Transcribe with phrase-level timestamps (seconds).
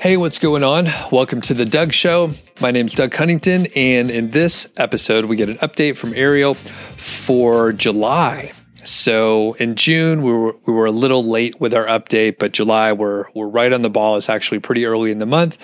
[0.00, 0.88] Hey, what's going on?
[1.12, 2.32] Welcome to the Doug Show.
[2.58, 6.54] My name's Doug Huntington, and in this episode, we get an update from Ariel
[6.96, 8.52] for July.
[8.82, 12.94] So in June, we were we were a little late with our update, but July
[12.94, 14.16] we're we're right on the ball.
[14.16, 15.58] It's actually pretty early in the month,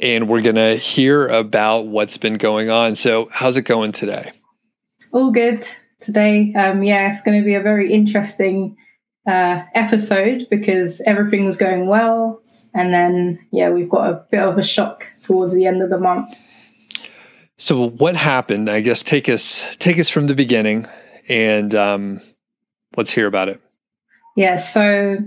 [0.00, 2.96] and we're gonna hear about what's been going on.
[2.96, 4.32] So how's it going today?
[5.12, 5.64] All good
[6.00, 6.52] today.
[6.54, 8.76] Um, yeah, it's going to be a very interesting
[9.28, 12.42] uh, episode because everything was going well,
[12.74, 15.98] and then yeah, we've got a bit of a shock towards the end of the
[15.98, 16.34] month.
[17.58, 18.70] So what happened?
[18.70, 20.86] I guess take us take us from the beginning,
[21.28, 22.20] and um,
[22.96, 23.60] let's hear about it.
[24.36, 25.18] Yeah, so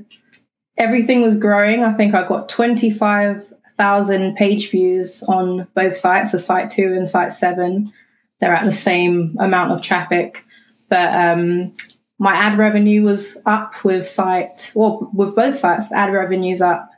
[0.77, 1.83] everything was growing.
[1.83, 6.93] I think I got twenty five thousand page views on both sites, the site two
[6.93, 7.93] and site seven.
[8.39, 10.43] They're at the same amount of traffic,
[10.89, 11.73] but um,
[12.19, 16.89] my ad revenue was up with site, well, with both sites, ad revenue's up.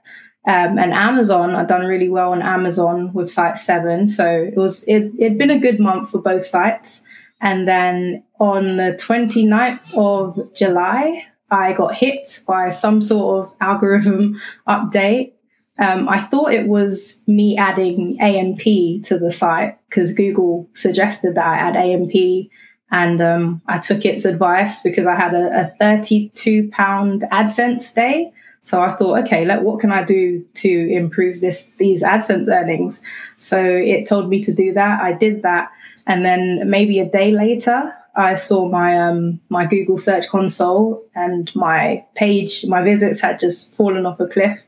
[0.48, 4.08] Um, and Amazon, I'd done really well on Amazon with site seven.
[4.08, 7.02] So it was, it, it'd been a good month for both sites.
[7.42, 14.40] And then on the 29th of July, I got hit by some sort of algorithm
[14.68, 15.34] update.
[15.78, 21.46] Um, I thought it was me adding AMP to the site because Google suggested that
[21.46, 22.50] I add AMP
[22.92, 28.32] and um, I took its advice because I had a, a 32 pound AdSense day.
[28.66, 33.00] So I thought, okay, let, what can I do to improve this these AdSense earnings?
[33.38, 35.04] So it told me to do that.
[35.04, 35.70] I did that,
[36.08, 41.56] and then maybe a day later, I saw my um, my Google Search Console and
[41.56, 44.66] my page, my visits had just fallen off a cliff.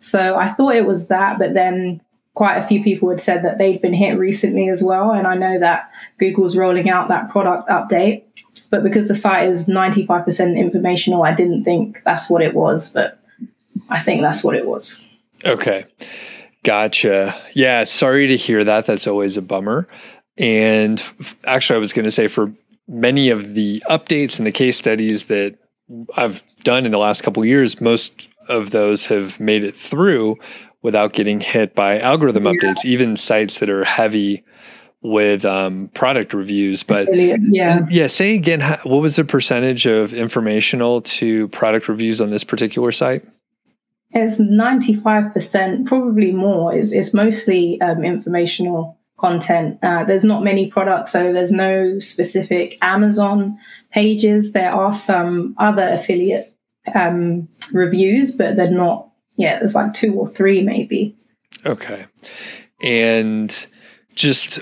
[0.00, 2.02] So I thought it was that, but then
[2.34, 5.12] quite a few people had said that they'd been hit recently as well.
[5.12, 8.24] And I know that Google's rolling out that product update.
[8.70, 12.90] But because the site is 95% informational, I didn't think that's what it was.
[12.90, 13.17] But
[13.88, 15.04] I think that's what it was.
[15.44, 15.84] Okay.
[16.64, 17.40] Gotcha.
[17.54, 17.84] Yeah.
[17.84, 18.86] Sorry to hear that.
[18.86, 19.88] That's always a bummer.
[20.36, 21.02] And
[21.46, 22.52] actually, I was going to say for
[22.86, 25.58] many of the updates and the case studies that
[26.16, 30.36] I've done in the last couple years, most of those have made it through
[30.82, 32.52] without getting hit by algorithm yeah.
[32.52, 34.44] updates, even sites that are heavy
[35.02, 36.82] with um, product reviews.
[36.82, 38.06] But yeah, yeah.
[38.06, 43.24] Say again, what was the percentage of informational to product reviews on this particular site?
[44.12, 46.74] It's ninety five percent, probably more.
[46.74, 49.78] It's, it's mostly um, informational content.
[49.82, 53.58] Uh, there's not many products, so there's no specific Amazon
[53.90, 54.52] pages.
[54.52, 56.54] There are some other affiliate
[56.94, 59.08] um, reviews, but they're not
[59.38, 61.16] yeah, there's like two or three maybe.
[61.64, 62.06] Okay.
[62.82, 63.66] And
[64.14, 64.60] just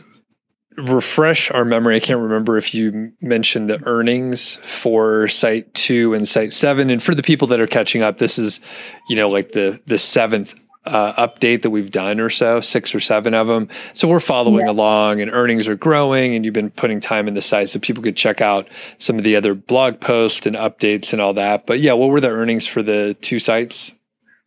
[0.77, 1.97] refresh our memory.
[1.97, 6.91] I can't remember if you mentioned the earnings for site two and site seven.
[6.91, 8.61] And for the people that are catching up, this is,
[9.09, 13.01] you know, like the the seventh uh, update that we've done or so, six or
[13.01, 13.69] seven of them.
[13.95, 14.73] So we're following yeah.
[14.73, 18.03] along and earnings are growing and you've been putting time in the site so people
[18.03, 21.67] could check out some of the other blog posts and updates and all that.
[21.67, 23.95] But yeah, what were the earnings for the two sites?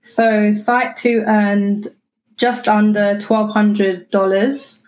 [0.04, 1.90] So Site 2 earned
[2.38, 4.79] just under $1,200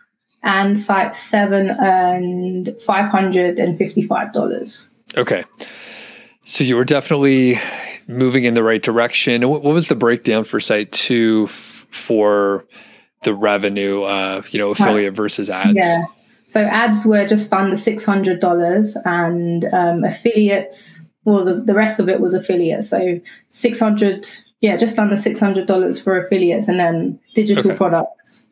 [0.44, 4.90] and Site 7 earned $555.
[5.18, 5.44] Okay.
[6.46, 7.60] So you were definitely
[8.08, 9.48] moving in the right direction.
[9.48, 12.66] What, what was the breakdown for Site 2 f- for
[13.24, 15.76] the revenue, uh, you know, affiliate versus ads?
[15.76, 16.04] Yeah.
[16.50, 22.20] So ads were just under $600 and um, affiliates, well, the, the rest of it
[22.20, 22.90] was affiliates.
[22.90, 23.22] So
[23.52, 24.28] 600
[24.62, 27.78] yeah, just under six hundred dollars for affiliates and then digital okay.
[27.78, 28.46] products.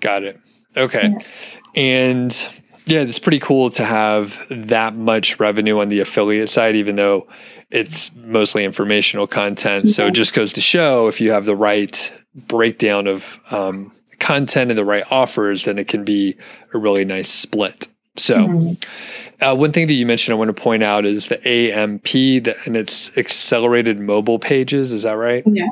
[0.00, 0.40] Got it.
[0.76, 1.80] Okay, yeah.
[1.80, 6.96] and yeah, it's pretty cool to have that much revenue on the affiliate side, even
[6.96, 7.26] though
[7.70, 9.86] it's mostly informational content.
[9.86, 9.92] Yeah.
[9.92, 12.12] So it just goes to show if you have the right
[12.46, 16.36] breakdown of um, content and the right offers, then it can be
[16.72, 17.88] a really nice split.
[18.16, 19.44] So, mm-hmm.
[19.44, 22.04] uh, one thing that you mentioned I want to point out is the AMP
[22.44, 24.92] that, and it's accelerated mobile pages.
[24.92, 25.44] Is that right?
[25.46, 25.68] Yeah.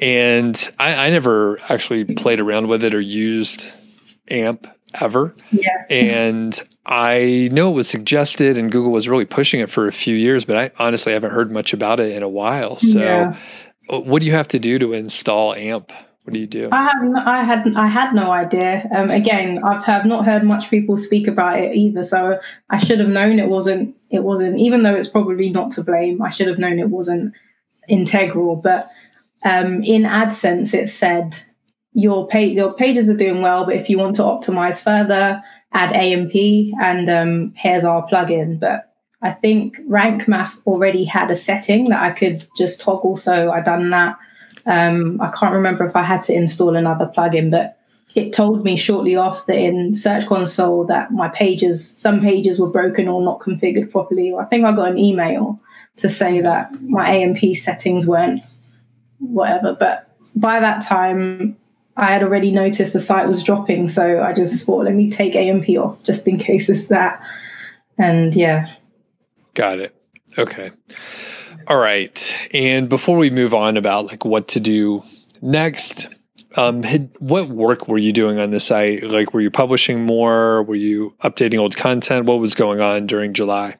[0.00, 3.72] And I, I never actually played around with it or used
[4.30, 4.66] AMP
[5.00, 5.34] ever.
[5.50, 5.84] Yeah.
[5.88, 10.16] And I know it was suggested and Google was really pushing it for a few
[10.16, 12.76] years, but I honestly haven't heard much about it in a while.
[12.76, 13.22] So, yeah.
[13.88, 15.92] Uh, what do you have to do to install AMP?
[16.24, 16.68] What do you do?
[16.70, 18.86] I had I had I had no idea.
[18.94, 22.02] Um, again, I've have not heard much people speak about it either.
[22.02, 22.38] So
[22.68, 23.96] I should have known it wasn't.
[24.10, 24.58] It wasn't.
[24.58, 27.34] Even though it's probably not to blame, I should have known it wasn't
[27.88, 28.56] integral.
[28.56, 28.90] But
[29.44, 31.38] um, in AdSense, it said
[31.92, 35.42] your page your pages are doing well, but if you want to optimize further,
[35.72, 36.34] add AMP,
[36.80, 38.60] and um, here's our plugin.
[38.60, 38.92] But
[39.22, 43.60] I think Rank Math already had a setting that I could just toggle, so I
[43.60, 44.18] done that.
[44.66, 47.78] Um, I can't remember if I had to install another plugin, but
[48.14, 53.08] it told me shortly after in Search Console that my pages, some pages were broken
[53.08, 54.34] or not configured properly.
[54.34, 55.60] I think I got an email
[55.96, 58.42] to say that my AMP settings weren't
[59.18, 59.76] whatever.
[59.78, 61.56] But by that time,
[61.96, 65.34] I had already noticed the site was dropping, so I just thought, let me take
[65.34, 67.22] AMP off just in case it's that.
[67.98, 68.70] And yeah.
[69.54, 69.94] Got it.
[70.38, 70.70] Okay.
[71.66, 72.48] All right.
[72.52, 75.02] And before we move on about like what to do
[75.42, 76.08] next,
[76.56, 79.04] um, had, what work were you doing on the site?
[79.04, 80.62] Like, were you publishing more?
[80.62, 82.26] Were you updating old content?
[82.26, 83.76] What was going on during July?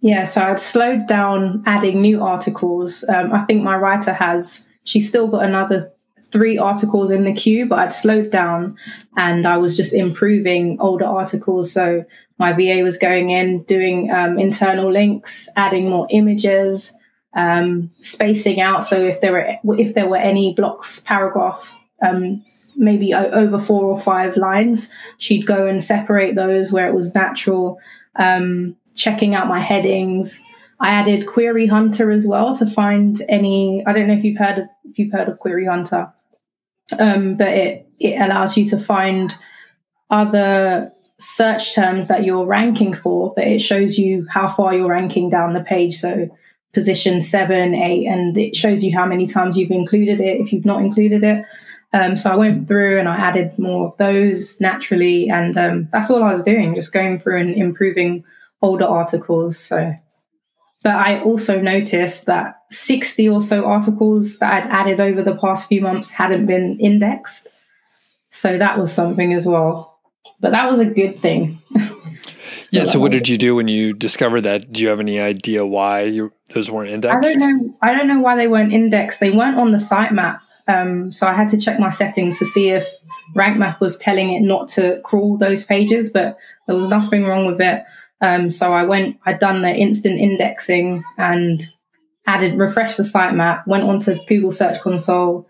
[0.00, 3.04] Yeah, so I'd slowed down adding new articles.
[3.08, 5.92] Um, I think my writer has, she's still got another
[6.32, 8.76] three articles in the queue, but I'd slowed down
[9.16, 11.70] and I was just improving older articles.
[11.72, 12.04] So
[12.38, 16.92] my VA was going in, doing um, internal links, adding more images,
[17.34, 18.84] um, spacing out.
[18.84, 22.44] So if there were if there were any blocks, paragraph, um,
[22.76, 27.78] maybe over four or five lines, she'd go and separate those where it was natural.
[28.16, 30.42] Um, checking out my headings.
[30.80, 33.84] I added Query Hunter as well to find any.
[33.86, 36.12] I don't know if you've heard of if you've heard of Query Hunter,
[36.98, 39.36] um, but it it allows you to find
[40.10, 45.30] other search terms that you're ranking for, but it shows you how far you're ranking
[45.30, 45.96] down the page.
[45.96, 46.28] So
[46.72, 50.64] position seven, eight, and it shows you how many times you've included it if you've
[50.64, 51.44] not included it.
[51.92, 56.10] Um, so I went through and I added more of those naturally, and um, that's
[56.10, 58.24] all I was doing, just going through and improving
[58.62, 59.58] older articles.
[59.58, 59.92] So,
[60.82, 65.68] but I also noticed that 60 or so articles that I'd added over the past
[65.68, 67.48] few months hadn't been indexed.
[68.30, 70.00] So that was something as well.
[70.40, 71.60] But that was a good thing.
[72.72, 72.84] Yeah.
[72.84, 74.72] So, what did you do when you discovered that?
[74.72, 77.28] Do you have any idea why you, those weren't indexed?
[77.28, 77.74] I don't know.
[77.82, 79.20] I don't know why they weren't indexed.
[79.20, 80.40] They weren't on the sitemap.
[80.66, 82.88] Um, so I had to check my settings to see if
[83.34, 87.60] RankMath was telling it not to crawl those pages, but there was nothing wrong with
[87.60, 87.84] it.
[88.22, 91.66] Um, so I went, I'd done the instant indexing and
[92.26, 95.48] added, refreshed the sitemap, went onto Google Search Console,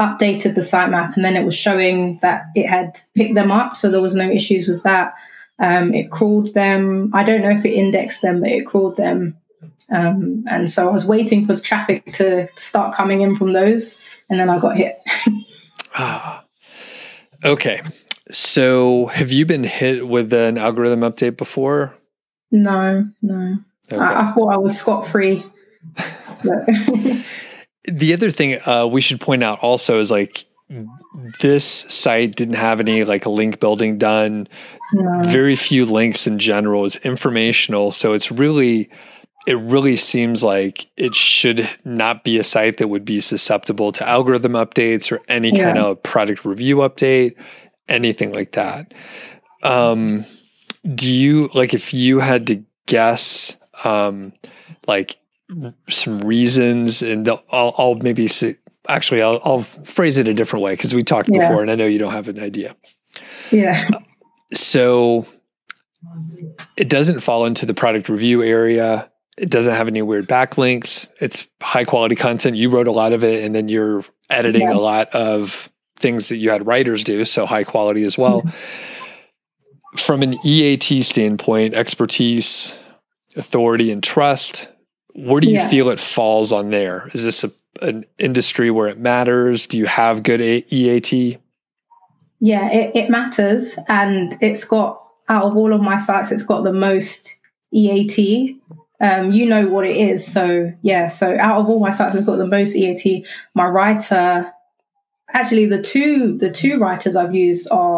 [0.00, 3.76] updated the sitemap, and then it was showing that it had picked them up.
[3.76, 5.14] So there was no issues with that.
[5.58, 7.10] Um, it crawled them.
[7.14, 9.36] I don't know if it indexed them, but it crawled them.
[9.90, 13.52] Um, and so I was waiting for the traffic to, to start coming in from
[13.52, 14.96] those, and then I got hit.
[15.94, 16.42] ah,
[17.44, 17.82] okay.
[18.30, 21.94] So have you been hit with an algorithm update before?
[22.54, 23.58] No, no.
[23.90, 24.00] Okay.
[24.00, 25.44] I, I, thought I was scot free.
[27.84, 30.44] the other thing uh, we should point out also is like
[31.40, 34.46] this site didn't have any like link building done.
[34.92, 35.22] No.
[35.24, 36.84] Very few links in general.
[36.84, 38.88] is informational, so it's really
[39.48, 44.08] it really seems like it should not be a site that would be susceptible to
[44.08, 45.64] algorithm updates or any yeah.
[45.64, 47.34] kind of product review update,
[47.88, 48.94] anything like that.
[49.64, 50.24] Um,
[50.94, 54.32] do you like if you had to guess, um,
[54.86, 55.16] like
[55.88, 58.56] some reasons, and I'll, I'll maybe say,
[58.88, 61.48] actually I'll, I'll, phrase it a different way because we talked yeah.
[61.48, 62.76] before, and I know you don't have an idea.
[63.50, 63.88] Yeah.
[64.52, 65.20] so
[66.76, 69.10] it doesn't fall into the product review area.
[69.36, 71.08] It doesn't have any weird backlinks.
[71.20, 72.56] It's high quality content.
[72.56, 74.74] You wrote a lot of it, and then you're editing yeah.
[74.74, 78.42] a lot of things that you had writers do, so high quality as well.
[78.42, 78.93] Mm-hmm.
[79.96, 82.76] From an EAT standpoint, expertise,
[83.36, 84.68] authority, and trust,
[85.14, 85.68] where do you yeah.
[85.68, 87.10] feel it falls on there?
[87.14, 89.66] Is this a, an industry where it matters?
[89.66, 91.38] Do you have good a- EAT?
[92.40, 93.78] Yeah, it, it matters.
[93.88, 97.36] And it's got, out of all of my sites, it's got the most
[97.72, 98.60] EAT
[99.00, 100.26] um, you know what it is.
[100.26, 103.26] So yeah, so out of all my sites, it's got the most EAT.
[103.54, 104.52] My writer,
[105.32, 107.93] actually, the two the two writers I've used are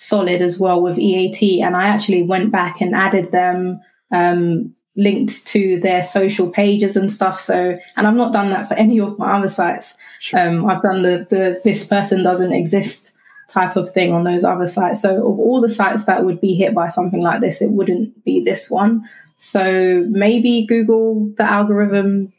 [0.00, 3.80] solid as well with EAT, and I actually went back and added them.
[4.10, 8.74] Um, linked to their social pages and stuff so and i've not done that for
[8.84, 10.40] any of my other sites sure.
[10.40, 13.16] um, i've done the, the this person doesn't exist
[13.48, 16.54] type of thing on those other sites so of all the sites that would be
[16.54, 19.08] hit by something like this it wouldn't be this one
[19.40, 22.30] so maybe Google, the algorithm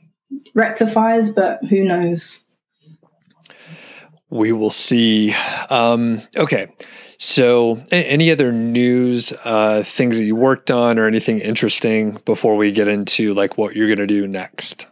[0.54, 2.44] rectifies, but who knows?
[4.30, 5.34] We will see.
[5.72, 6.68] Um, okay.
[7.24, 12.72] So, any other news, uh, things that you worked on, or anything interesting before we
[12.72, 14.88] get into like what you're going to do next?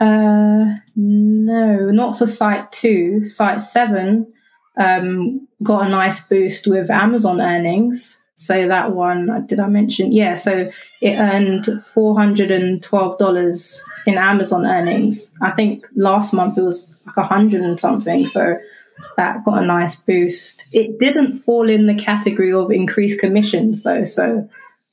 [0.00, 3.24] Uh, no, not for Site Two.
[3.24, 4.32] Site Seven
[4.76, 8.20] um, got a nice boost with Amazon earnings.
[8.34, 10.10] So that one, did I mention?
[10.10, 15.32] Yeah, so it earned $412 in Amazon earnings.
[15.40, 18.26] I think last month it was like a hundred and something.
[18.26, 18.58] So
[19.16, 20.64] that got a nice boost.
[20.72, 24.04] It didn't fall in the category of increased commissions though.
[24.04, 24.48] So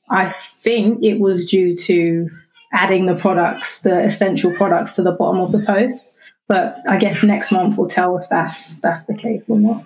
[0.08, 2.30] I think it was due to
[2.72, 6.16] adding the products, the essential products to the bottom of the post.
[6.48, 9.84] But I guess next month will tell if that's that's the case or not.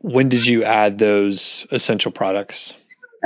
[0.00, 2.74] When did you add those essential products?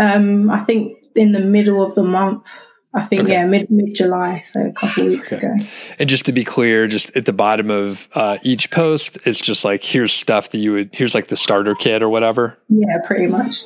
[0.03, 2.49] Um, I think in the middle of the month.
[2.95, 3.33] I think okay.
[3.33, 5.47] yeah, mid mid July, so a couple weeks okay.
[5.47, 5.55] ago.
[5.99, 9.65] And just to be clear, just at the bottom of uh, each post, it's just
[9.65, 12.59] like here's stuff that you would here's like the starter kit or whatever.
[12.69, 13.65] Yeah, pretty much.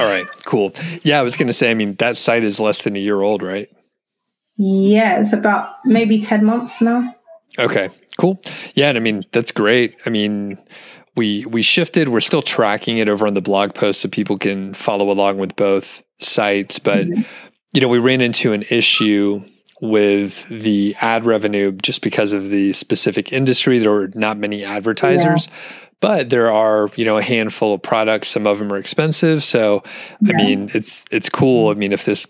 [0.00, 0.72] All right, cool.
[1.02, 3.20] Yeah, I was going to say, I mean, that site is less than a year
[3.20, 3.70] old, right?
[4.56, 7.14] Yeah, it's about maybe ten months now.
[7.58, 8.40] Okay, cool.
[8.74, 9.94] Yeah, and I mean that's great.
[10.06, 10.58] I mean,
[11.16, 12.08] we we shifted.
[12.08, 15.54] We're still tracking it over on the blog post so people can follow along with
[15.54, 16.78] both sites.
[16.78, 17.22] But mm-hmm.
[17.72, 19.42] You know, we ran into an issue
[19.80, 23.78] with the ad revenue just because of the specific industry.
[23.78, 25.46] There are not many advertisers.
[25.46, 25.54] Yeah.
[26.00, 28.28] But there are, you know, a handful of products.
[28.28, 29.42] Some of them are expensive.
[29.42, 29.82] So,
[30.20, 30.34] yeah.
[30.34, 31.70] I mean, it's it's cool.
[31.70, 32.26] I mean, if this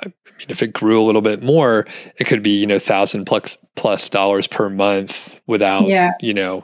[0.00, 1.86] I mean, if it grew a little bit more,
[2.18, 6.12] it could be you know thousand plus plus dollars per month without yeah.
[6.20, 6.62] you know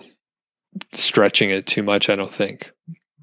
[0.93, 2.73] stretching it too much, I don't think.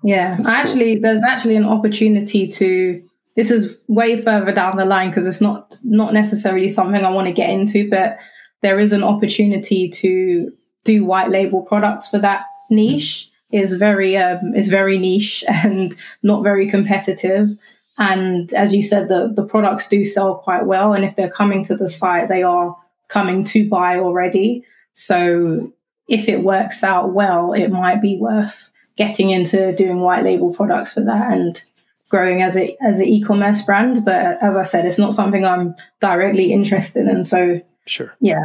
[0.03, 1.01] Yeah, That's actually, cool.
[1.03, 3.03] there's actually an opportunity to.
[3.37, 7.27] This is way further down the line because it's not not necessarily something I want
[7.27, 8.17] to get into, but
[8.63, 10.51] there is an opportunity to
[10.83, 13.29] do white label products for that niche.
[13.51, 17.55] is very um, is very niche and not very competitive.
[17.99, 21.63] And as you said, the the products do sell quite well, and if they're coming
[21.65, 22.75] to the site, they are
[23.07, 24.65] coming to buy already.
[24.95, 25.71] So
[26.07, 30.93] if it works out well, it might be worth getting into doing white label products
[30.93, 31.63] for that and
[32.09, 34.05] growing as a as an e-commerce brand.
[34.05, 37.25] But as I said, it's not something I'm directly interested in.
[37.25, 38.43] So sure, yeah.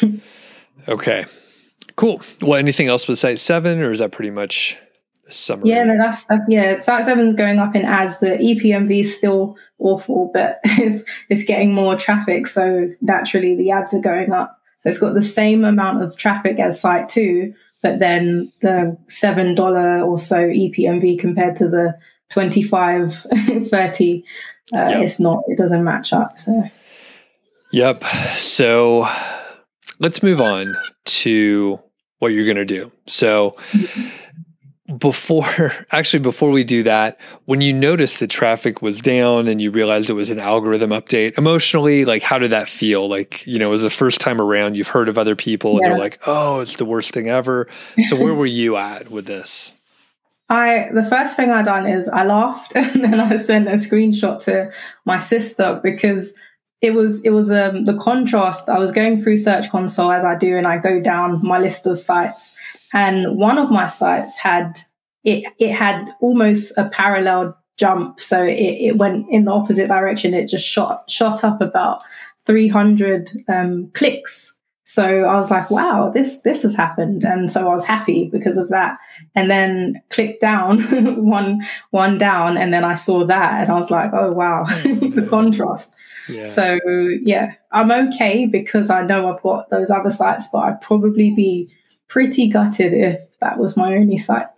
[0.88, 1.26] okay,
[1.96, 2.20] cool.
[2.42, 4.76] Well, anything else with Site Seven, or is that pretty much
[5.28, 5.70] summary?
[5.70, 6.78] Yeah, no, that's, that's yeah.
[6.78, 8.20] Site Seven's going up in ads.
[8.20, 13.94] The EPMV is still awful, but it's it's getting more traffic, so naturally the ads
[13.94, 14.56] are going up.
[14.82, 17.52] So it's got the same amount of traffic as Site 2,
[17.82, 21.98] but then the $7 or so EPMV compared to the
[22.30, 23.14] 25,
[23.68, 24.24] 30,
[24.74, 25.02] uh, yep.
[25.02, 26.38] it's not, it doesn't match up.
[26.38, 26.64] So,
[27.72, 28.04] yep.
[28.34, 29.06] So
[29.98, 31.80] let's move on to
[32.18, 32.90] what you're going to do.
[33.06, 33.52] So,
[34.98, 39.70] before actually before we do that when you noticed the traffic was down and you
[39.70, 43.68] realized it was an algorithm update emotionally like how did that feel like you know
[43.68, 45.78] it was the first time around you've heard of other people yeah.
[45.78, 47.68] and you're like oh it's the worst thing ever
[48.08, 49.74] so where were you at with this
[50.50, 54.42] I the first thing I done is I laughed and then I sent a screenshot
[54.44, 54.72] to
[55.06, 56.34] my sister because
[56.82, 58.68] it was it was um, the contrast.
[58.68, 61.86] I was going through Search Console as I do, and I go down my list
[61.86, 62.54] of sites,
[62.92, 64.80] and one of my sites had
[65.22, 68.20] it it had almost a parallel jump.
[68.20, 70.34] So it, it went in the opposite direction.
[70.34, 72.02] It just shot shot up about
[72.46, 74.54] 300 um, clicks
[74.92, 78.58] so i was like wow this this has happened and so i was happy because
[78.58, 78.98] of that
[79.34, 80.80] and then clicked down
[81.24, 85.26] one one down and then i saw that and i was like oh wow the
[85.30, 85.94] contrast
[86.28, 86.44] yeah.
[86.44, 86.78] so
[87.22, 91.70] yeah i'm okay because i know i've got those other sites but i'd probably be
[92.10, 94.48] pretty gutted if that was my only site.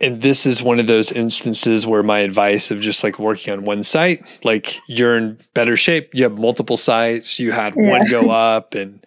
[0.00, 3.64] And this is one of those instances where my advice of just like working on
[3.64, 6.14] one site, like you're in better shape.
[6.14, 7.90] You have multiple sites, you had yeah.
[7.90, 9.04] one go up, and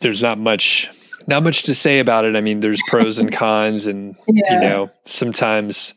[0.00, 0.90] there's not much
[1.28, 2.34] not much to say about it.
[2.34, 4.54] I mean, there's pros and cons, and yeah.
[4.54, 5.94] you know, sometimes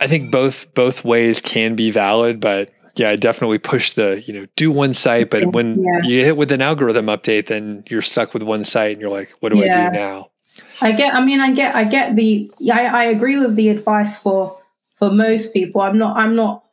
[0.00, 4.34] I think both both ways can be valid, but yeah, I definitely push the, you
[4.34, 6.00] know, do one site, but when yeah.
[6.02, 9.32] you hit with an algorithm update, then you're stuck with one site and you're like,
[9.40, 9.62] what do.
[9.62, 10.30] I do now?
[10.80, 14.18] I get, I mean, I get, I get the, I, I agree with the advice
[14.18, 14.58] for,
[14.96, 15.80] for most people.
[15.80, 16.64] I'm not, I'm not,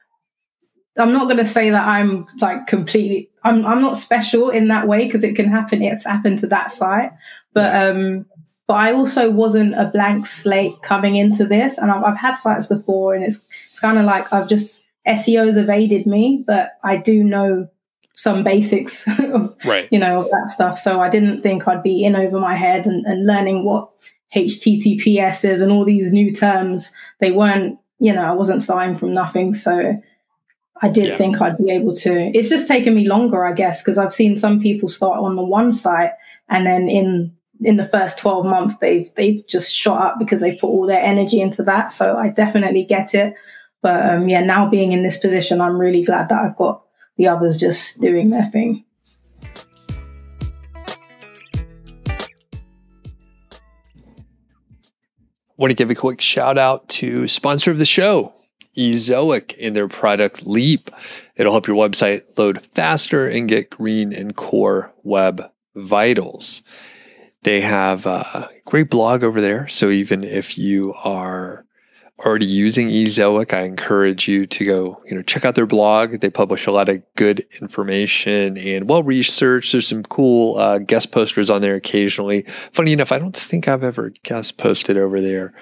[0.97, 4.87] I'm not going to say that I'm like completely, I'm, I'm not special in that
[4.87, 5.81] way because it can happen.
[5.81, 7.11] It's happened to that site,
[7.53, 8.25] but, um,
[8.67, 12.67] but I also wasn't a blank slate coming into this, and I've, I've had sites
[12.67, 17.23] before, and it's it's kind of like I've just SEO's evaded me, but I do
[17.23, 17.69] know
[18.17, 19.87] some basics of, right.
[19.91, 20.79] you know, of that stuff.
[20.79, 23.89] So I didn't think I'd be in over my head and, and learning what
[24.35, 26.91] HTTPS is and all these new terms.
[27.19, 29.53] They weren't, you know, I wasn't starting from nothing.
[29.53, 30.01] So
[30.81, 31.17] I did yeah.
[31.17, 32.31] think I'd be able to.
[32.33, 35.45] It's just taken me longer, I guess, because I've seen some people start on the
[35.45, 36.11] one site
[36.49, 40.55] and then in in the first 12 months they've they've just shot up because they
[40.55, 41.91] put all their energy into that.
[41.91, 43.35] So I definitely get it.
[43.83, 46.86] But um, yeah, now being in this position, I'm really glad that I've got
[47.17, 48.83] the others just doing their thing.
[55.57, 58.31] Want to give a quick shout out to sponsor of the show,
[58.77, 60.91] Ezoic, in their product Leap.
[61.35, 66.61] It'll help your website load faster and get green and core web vitals.
[67.41, 69.67] They have a great blog over there.
[69.67, 71.65] So even if you are
[72.25, 76.19] already using Ezoic, I encourage you to go, you know, check out their blog.
[76.19, 79.71] They publish a lot of good information and well researched.
[79.71, 82.45] There's some cool uh, guest posters on there occasionally.
[82.71, 85.53] Funny enough, I don't think I've ever guest posted over there,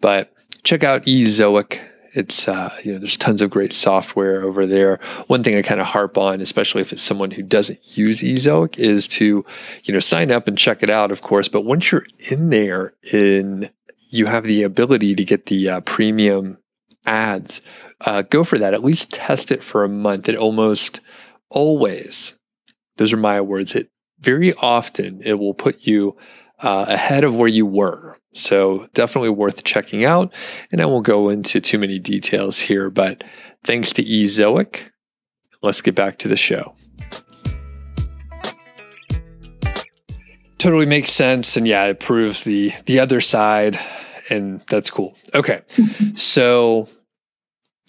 [0.00, 0.32] but
[0.64, 1.80] check out Ezoic.
[2.14, 4.98] It's uh, you know, there's tons of great software over there.
[5.26, 8.78] One thing I kind of harp on, especially if it's someone who doesn't use Ezoic,
[8.78, 9.44] is to,
[9.84, 11.48] you know, sign up and check it out, of course.
[11.48, 13.68] But once you're in there in
[14.08, 16.58] you have the ability to get the uh, premium
[17.06, 17.60] ads,
[18.02, 18.74] uh, go for that.
[18.74, 20.28] At least test it for a month.
[20.28, 21.00] It almost
[21.50, 22.34] always,
[22.96, 26.16] those are my words, it very often it will put you
[26.60, 28.18] uh, ahead of where you were.
[28.34, 30.32] So definitely worth checking out.
[30.70, 33.24] And I won't go into too many details here, but
[33.64, 34.90] thanks to Ezoic,
[35.62, 36.74] let's get back to the show.
[40.58, 43.78] Totally makes sense and yeah it proves the the other side
[44.30, 45.16] and that's cool.
[45.34, 45.62] Okay.
[46.16, 46.88] So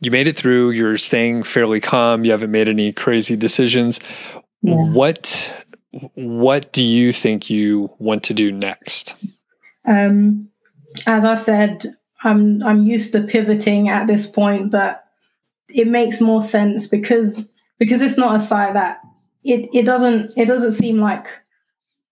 [0.02, 4.00] you made it through you're staying fairly calm you haven't made any crazy decisions.
[4.62, 4.76] Yeah.
[4.76, 5.66] what
[6.14, 9.16] what do you think you want to do next?
[9.86, 10.50] Um
[11.06, 11.86] as i said
[12.24, 15.04] i'm i'm used to pivoting at this point but
[15.70, 17.48] it makes more sense because
[17.78, 19.00] because it's not a site that
[19.44, 21.28] it it doesn't it doesn't seem like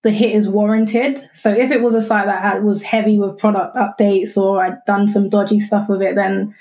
[0.04, 1.20] the hit is warranted.
[1.34, 4.86] So if it was a site that had, was heavy with product updates or I'd
[4.86, 6.56] done some dodgy stuff with it, then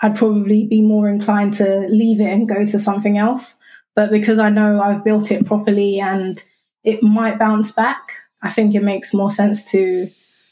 [0.00, 3.56] I'd probably be more inclined to leave it and go to something else.
[3.94, 6.42] But because I know I've built it properly and
[6.84, 10.10] it might bounce back, I think it makes more sense to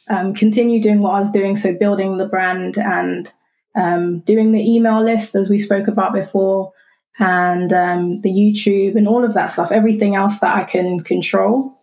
[0.08, 1.56] um, continue doing what I was doing.
[1.56, 3.32] So building the brand and
[3.76, 6.72] um, doing the email list, as we spoke about before,
[7.18, 11.80] and um, the YouTube and all of that stuff, everything else that I can control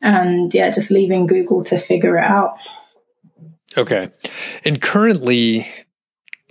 [0.00, 2.56] and yeah, just leaving Google to figure it out.
[3.76, 4.10] Okay.
[4.64, 5.68] And currently,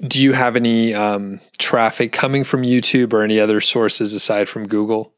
[0.05, 4.67] do you have any um, traffic coming from YouTube or any other sources aside from
[4.67, 5.13] Google?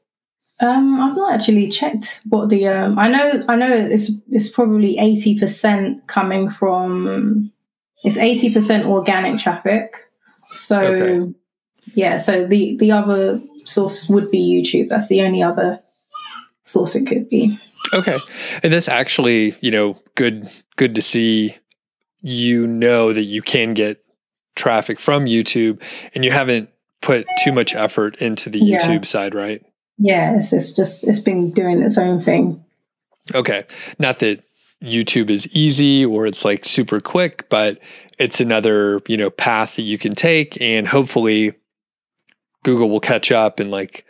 [0.62, 3.46] Um, I've not actually checked what the um, I know.
[3.48, 7.52] I know it's it's probably eighty percent coming from.
[8.04, 9.96] It's eighty percent organic traffic.
[10.52, 11.34] So okay.
[11.94, 14.90] yeah, so the the other source would be YouTube.
[14.90, 15.82] That's the only other
[16.66, 17.58] source it could be.
[17.94, 18.18] Okay.
[18.64, 21.56] And that's actually, you know, good good to see
[22.22, 24.04] you know that you can get
[24.56, 25.82] traffic from YouTube
[26.14, 26.70] and you haven't
[27.02, 28.80] put too much effort into the yeah.
[28.80, 29.64] YouTube side, right?
[29.98, 32.64] Yeah, it's, it's just it's been doing its own thing.
[33.34, 33.66] Okay.
[34.00, 34.44] Not that
[34.84, 37.80] YouTube is easy or it's like super quick, but
[38.18, 41.54] it's another, you know, path that you can take and hopefully
[42.64, 44.06] Google will catch up and like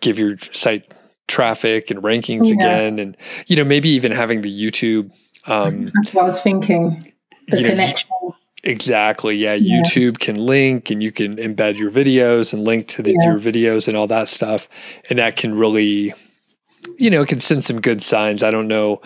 [0.00, 0.90] give your site
[1.28, 2.54] traffic and rankings yeah.
[2.54, 5.12] again and you know maybe even having the youtube
[5.46, 7.12] um that's what i was thinking
[7.48, 12.52] the connection know, exactly yeah, yeah, youtube can link and you can embed your videos
[12.52, 13.30] and link to the, yeah.
[13.30, 14.68] your videos and all that stuff
[15.08, 16.12] and that can really
[16.98, 19.00] you know can send some good signs i don't know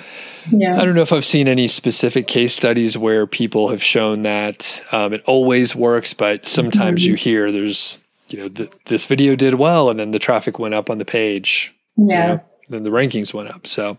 [0.50, 0.80] yeah.
[0.80, 4.82] i don't know if i've seen any specific case studies where people have shown that
[4.92, 7.10] um, it always works but sometimes mm-hmm.
[7.10, 10.74] you hear there's you know th- this video did well and then the traffic went
[10.74, 12.30] up on the page yeah.
[12.30, 13.66] You know, then the rankings went up.
[13.66, 13.98] So,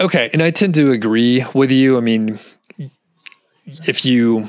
[0.00, 0.30] okay.
[0.32, 1.96] And I tend to agree with you.
[1.96, 2.38] I mean,
[3.86, 4.48] if you,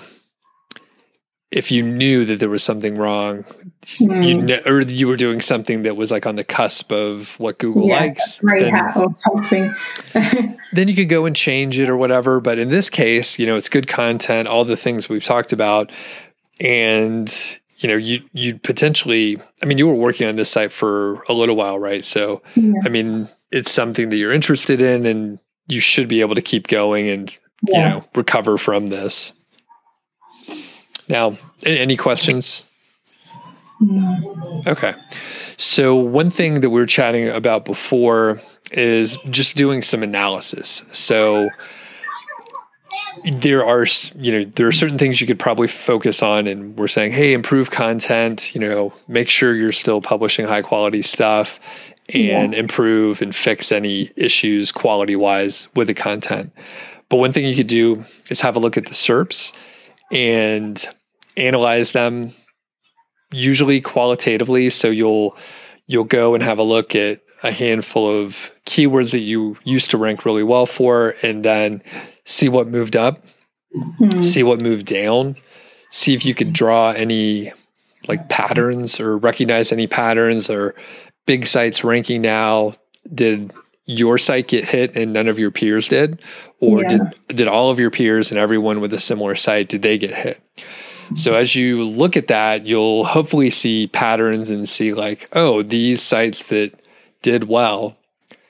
[1.51, 3.43] if you knew that there was something wrong,
[3.83, 4.27] mm.
[4.27, 7.57] you kn- or you were doing something that was like on the cusp of what
[7.57, 9.73] Google yeah, likes, then, or something,
[10.73, 12.39] then you could go and change it or whatever.
[12.39, 15.91] But in this case, you know, it's good content, all the things we've talked about,
[16.61, 21.21] and you know you you potentially i mean you were working on this site for
[21.23, 22.73] a little while right so yeah.
[22.85, 26.67] i mean it's something that you're interested in and you should be able to keep
[26.67, 27.77] going and yeah.
[27.77, 29.33] you know recover from this
[31.07, 32.65] now any questions
[33.79, 34.61] no.
[34.67, 34.93] okay
[35.57, 38.39] so one thing that we were chatting about before
[38.71, 41.49] is just doing some analysis so
[43.33, 43.85] there are
[44.15, 47.33] you know there are certain things you could probably focus on and we're saying hey
[47.33, 51.57] improve content you know make sure you're still publishing high quality stuff
[52.13, 52.59] and yeah.
[52.59, 56.51] improve and fix any issues quality wise with the content
[57.09, 59.57] but one thing you could do is have a look at the serps
[60.11, 60.87] and
[61.37, 62.31] analyze them
[63.31, 64.69] usually qualitatively.
[64.69, 65.37] So you'll
[65.87, 69.97] you'll go and have a look at a handful of keywords that you used to
[69.97, 71.81] rank really well for, and then
[72.29, 73.25] see what moved up,
[73.75, 74.21] mm-hmm.
[74.21, 75.35] see what moved down,
[75.89, 77.51] see if you could draw any
[78.07, 80.75] like patterns or recognize any patterns or
[81.25, 82.73] big sites ranking now.
[83.13, 83.51] Did
[83.85, 86.21] your site get hit and none of your peers did,
[86.59, 86.89] or yeah.
[86.89, 87.01] did
[87.35, 90.39] did all of your peers and everyone with a similar site did they get hit?
[91.15, 96.03] So as you look at that, you'll hopefully see patterns and see like, oh, these
[96.03, 96.71] sites that
[97.23, 97.97] did well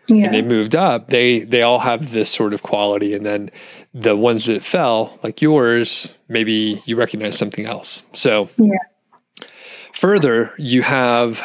[0.09, 0.25] yeah.
[0.25, 3.13] and they moved up, they they all have this sort of quality.
[3.13, 3.51] And then
[3.93, 8.03] the ones that fell, like yours, maybe you recognize something else.
[8.13, 8.77] So yeah.
[9.93, 11.41] further, you have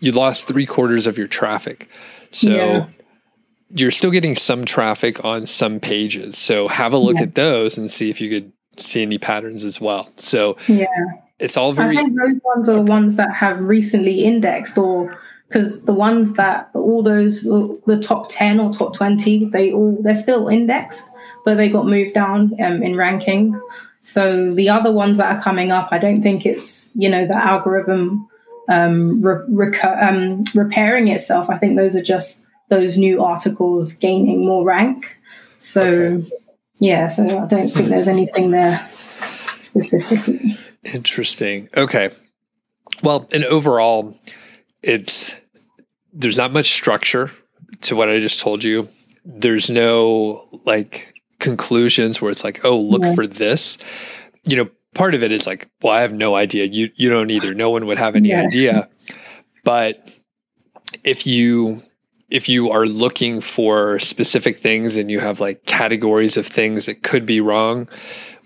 [0.00, 1.88] you lost three quarters of your traffic.
[2.32, 2.86] So yeah.
[3.70, 6.38] you're still getting some traffic on some pages.
[6.38, 7.22] So have a look yeah.
[7.22, 10.08] at those and see if you could see any patterns as well.
[10.16, 10.86] So yeah,
[11.38, 11.96] it's all very.
[11.96, 15.18] I think those ones are the ones that have recently indexed, or
[15.50, 20.14] because the ones that all those the top ten or top twenty, they all they're
[20.14, 21.10] still indexed,
[21.44, 23.60] but they got moved down um, in ranking.
[24.02, 27.36] So the other ones that are coming up, I don't think it's you know the
[27.36, 28.28] algorithm
[28.68, 31.50] um, re- um, repairing itself.
[31.50, 35.20] I think those are just those new articles gaining more rank.
[35.58, 35.82] So.
[35.82, 36.26] Okay
[36.80, 38.80] yeah, so I don't think there's anything there
[39.58, 40.56] specifically.
[40.82, 41.68] Interesting.
[41.76, 42.10] Okay.
[43.02, 44.18] Well, and overall,
[44.82, 45.36] it's
[46.12, 47.30] there's not much structure
[47.82, 48.88] to what I just told you.
[49.24, 53.14] There's no like conclusions where it's like, oh, look yeah.
[53.14, 53.78] for this.
[54.48, 56.64] You know, part of it is like, well, I have no idea.
[56.64, 57.54] You you don't either.
[57.54, 58.42] No one would have any yeah.
[58.42, 58.88] idea.
[59.64, 60.20] But
[61.04, 61.82] if you
[62.30, 67.02] if you are looking for specific things and you have like categories of things that
[67.02, 67.88] could be wrong,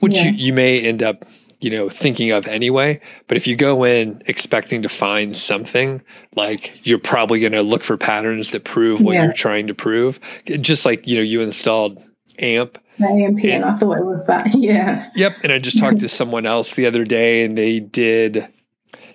[0.00, 0.24] which yeah.
[0.24, 1.24] you, you may end up
[1.64, 3.00] you know thinking of anyway.
[3.26, 6.02] But if you go in expecting to find something
[6.36, 9.24] like you're probably going to look for patterns that prove what yeah.
[9.24, 10.20] you're trying to prove.
[10.44, 12.06] Just like you know you installed
[12.38, 12.78] amp.
[13.00, 15.10] Amp and, and i thought it was that yeah.
[15.16, 18.46] Yep and i just talked to someone else the other day and they did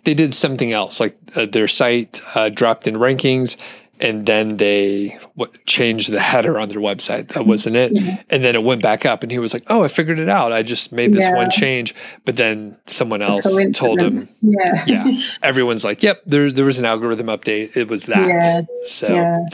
[0.03, 3.55] they did something else like uh, their site uh, dropped in rankings
[3.99, 7.29] and then they what, changed the header on their website.
[7.29, 7.91] That wasn't it.
[7.93, 8.21] Yeah.
[8.29, 10.51] And then it went back up, and he was like, "Oh, I figured it out.
[10.51, 11.35] I just made this yeah.
[11.35, 16.65] one change." But then someone else told him, "Yeah, yeah." Everyone's like, "Yep, there there
[16.65, 17.75] was an algorithm update.
[17.75, 19.45] It was that." So.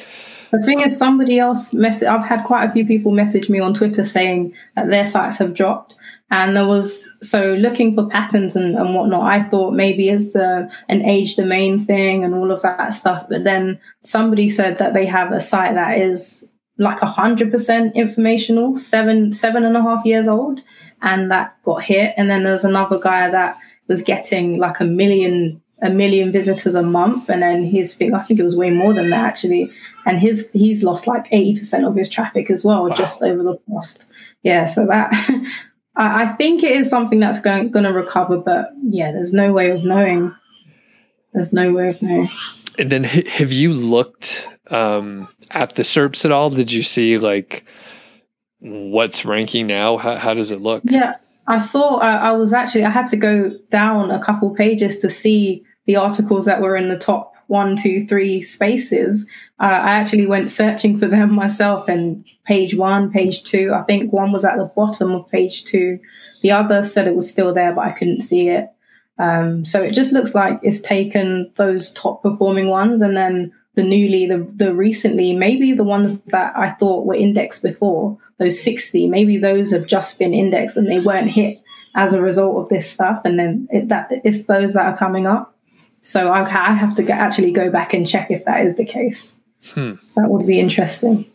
[0.56, 2.08] The thing is, somebody else message.
[2.08, 5.54] I've had quite a few people message me on Twitter saying that their sites have
[5.54, 5.98] dropped,
[6.32, 9.24] and there was so looking for patterns and, and whatnot.
[9.24, 13.28] I thought maybe it's a, an age domain thing and all of that stuff.
[13.30, 17.96] But then somebody said that they have a site that is like a hundred percent
[17.96, 20.62] informational, seven seven and a half years old,
[21.02, 22.14] and that got hit.
[22.16, 26.82] And then there's another guy that was getting like a million a million visitors a
[26.82, 29.70] month, and then his thing I think it was way more than that actually,
[30.06, 32.96] and his he's lost like eighty percent of his traffic as well wow.
[32.96, 34.12] just over the past
[34.46, 34.66] yeah.
[34.66, 35.12] So that
[35.98, 39.72] I, think it is something that's going going to recover, but yeah, there's no way
[39.72, 40.34] of knowing.
[41.34, 42.30] There's no way of knowing.
[42.78, 46.50] And then, have you looked um, at the SERPs at all?
[46.50, 47.66] Did you see like
[48.60, 49.98] what's ranking now?
[49.98, 50.84] How, how does it look?
[50.86, 51.16] Yeah,
[51.48, 51.98] I saw.
[51.98, 55.96] Uh, I was actually I had to go down a couple pages to see the
[55.96, 59.28] articles that were in the top one, two, three spaces,
[59.60, 61.88] uh, I actually went searching for them myself.
[61.88, 66.00] And page one, page two, I think one was at the bottom of page two.
[66.42, 68.70] The other said it was still there, but I couldn't see it.
[69.18, 73.84] Um, so it just looks like it's taken those top performing ones and then the
[73.84, 79.08] newly, the, the recently, maybe the ones that I thought were indexed before, those 60,
[79.08, 81.60] maybe those have just been indexed and they weren't hit
[81.94, 83.22] as a result of this stuff.
[83.24, 85.58] And then it, that it's those that are coming up.
[86.02, 89.38] So I, I have to actually go back and check if that is the case.
[89.74, 89.94] Hmm.
[90.08, 91.26] So that would be interesting.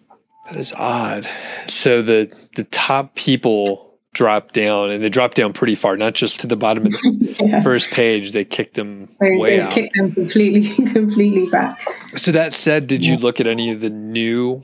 [0.47, 1.29] That is odd.
[1.67, 6.41] So the the top people drop down, and they drop down pretty far, not just
[6.41, 7.63] to the bottom of the yeah.
[7.63, 8.33] first page.
[8.33, 9.73] They kicked them they, way they out.
[9.73, 11.79] Kicked them completely, completely back.
[12.17, 13.13] So that said, did yeah.
[13.13, 14.63] you look at any of the new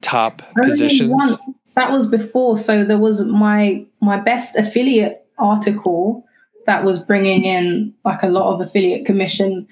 [0.00, 1.36] top positions?
[1.74, 2.56] That was before.
[2.56, 6.24] So there was my my best affiliate article
[6.66, 9.68] that was bringing in like a lot of affiliate commission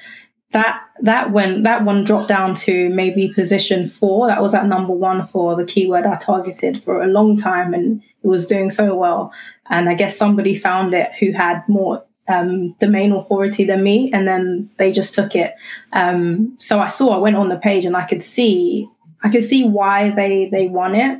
[0.54, 4.92] that that when that one dropped down to maybe position four that was at number
[4.92, 8.94] one for the keyword i targeted for a long time and it was doing so
[8.94, 9.32] well
[9.68, 14.26] and i guess somebody found it who had more um, domain authority than me and
[14.26, 15.54] then they just took it
[15.92, 18.88] um, so i saw i went on the page and i could see
[19.24, 21.18] i could see why they they won it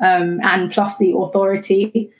[0.00, 2.10] um, and plus the authority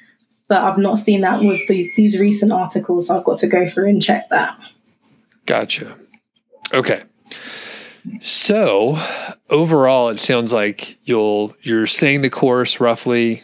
[0.48, 3.06] but I've not seen that with the, these recent articles.
[3.06, 4.60] So I've got to go through and check that.
[5.46, 5.96] Gotcha.
[6.72, 7.02] Okay.
[8.20, 8.98] So
[9.48, 13.42] overall, it sounds like you'll you're staying the course roughly,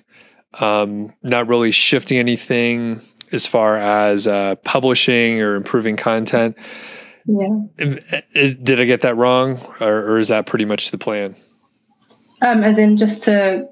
[0.60, 6.56] um, not really shifting anything as far as uh, publishing or improving content.
[7.26, 7.92] Yeah.
[8.34, 11.36] Is, did I get that wrong, or, or, is that pretty much the plan?
[12.40, 13.68] Um, as in just to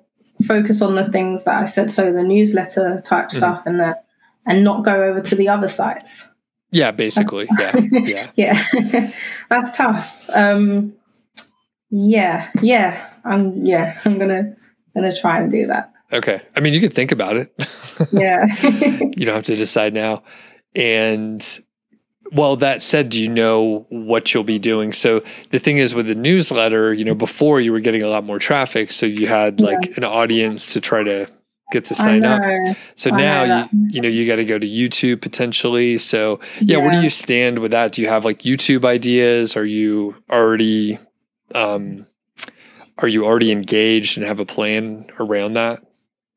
[0.47, 3.37] focus on the things that I said, so the newsletter type mm-hmm.
[3.39, 4.05] stuff, and that,
[4.45, 6.29] and not go over to the other sites.
[6.77, 7.49] Yeah, basically.
[7.59, 9.13] Yeah, yeah, yeah.
[9.49, 10.29] That's tough.
[10.35, 10.95] Um,
[11.91, 13.11] yeah, yeah.
[13.25, 13.99] I'm yeah.
[14.05, 14.55] I'm gonna
[14.95, 15.93] gonna try and do that.
[16.13, 16.41] Okay.
[16.55, 17.53] I mean, you could think about it.
[18.13, 18.47] yeah.
[19.17, 20.23] you don't have to decide now.
[20.75, 21.43] And
[22.33, 24.93] well, that said, do you know what you'll be doing?
[24.93, 28.25] So the thing is with the newsletter, you know, before you were getting a lot
[28.25, 29.95] more traffic, so you had like yeah.
[29.97, 31.29] an audience to try to
[31.73, 32.43] get to sign up.
[32.95, 35.99] So I now you you know you got to go to YouTube potentially.
[35.99, 37.93] So yeah, yeah, where do you stand with that?
[37.93, 39.57] Do you have like YouTube ideas?
[39.57, 40.99] Are you already
[41.55, 42.07] um
[42.99, 45.83] are you already engaged and have a plan around that?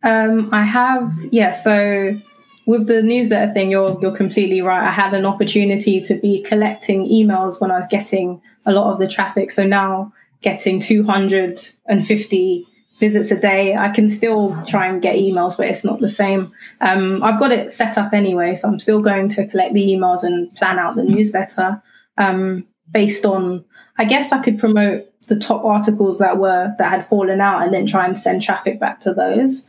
[0.03, 2.19] Um I have yeah, so
[2.65, 4.87] with the newsletter thing, you're you're completely right.
[4.87, 8.99] I had an opportunity to be collecting emails when I was getting a lot of
[8.99, 9.51] the traffic.
[9.51, 12.65] So now getting 250
[12.99, 16.51] visits a day, I can still try and get emails, but it's not the same.
[16.81, 20.23] Um, I've got it set up anyway, so I'm still going to collect the emails
[20.23, 21.81] and plan out the newsletter
[22.17, 23.65] um, based on.
[23.97, 27.73] I guess I could promote the top articles that were that had fallen out, and
[27.73, 29.65] then try and send traffic back to those.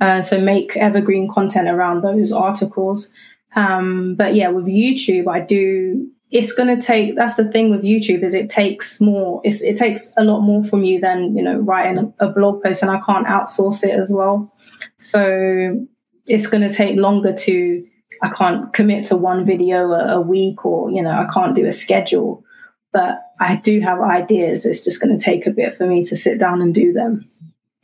[0.00, 3.12] Uh, so make evergreen content around those articles.
[3.54, 6.10] Um, but yeah, with YouTube, I do.
[6.30, 7.16] It's going to take.
[7.16, 9.40] That's the thing with YouTube is it takes more.
[9.44, 12.82] it takes a lot more from you than you know writing a, a blog post,
[12.82, 14.52] and I can't outsource it as well.
[14.98, 15.86] So
[16.26, 17.86] it's going to take longer to.
[18.22, 21.66] I can't commit to one video a, a week, or you know, I can't do
[21.66, 22.44] a schedule.
[22.92, 24.66] But I do have ideas.
[24.66, 27.24] It's just going to take a bit for me to sit down and do them.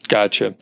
[0.09, 0.55] Gotcha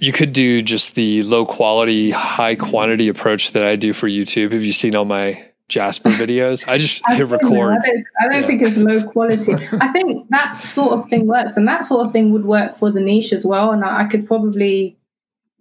[0.00, 4.52] you could do just the low quality, high quantity approach that I do for YouTube.
[4.52, 6.64] Have you seen all my Jasper videos?
[6.68, 7.78] I just I hit record.
[7.82, 8.46] I don't, I don't yeah.
[8.46, 9.54] think it's low quality.
[9.54, 12.90] I think that sort of thing works, and that sort of thing would work for
[12.90, 13.70] the niche as well.
[13.70, 14.98] And I, I could probably,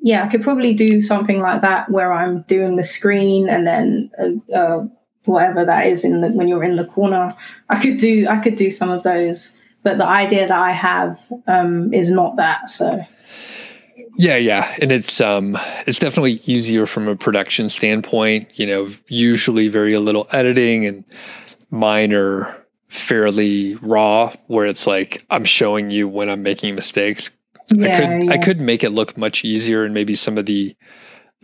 [0.02, 4.12] yeah, I could probably do something like that where I'm doing the screen and then
[4.20, 4.88] uh, uh,
[5.26, 7.34] whatever that is in the when you're in the corner.
[7.70, 11.22] I could do I could do some of those, but the idea that I have
[11.48, 12.70] um, is not that.
[12.70, 13.06] So
[14.20, 18.50] yeah, yeah, and it's um it's definitely easier from a production standpoint.
[18.60, 21.06] You know, usually very little editing and
[21.72, 27.32] mine are fairly raw, where it's like I'm showing you when I'm making mistakes.
[27.70, 28.32] Yeah, I could yeah.
[28.34, 30.76] I could make it look much easier, and maybe some of the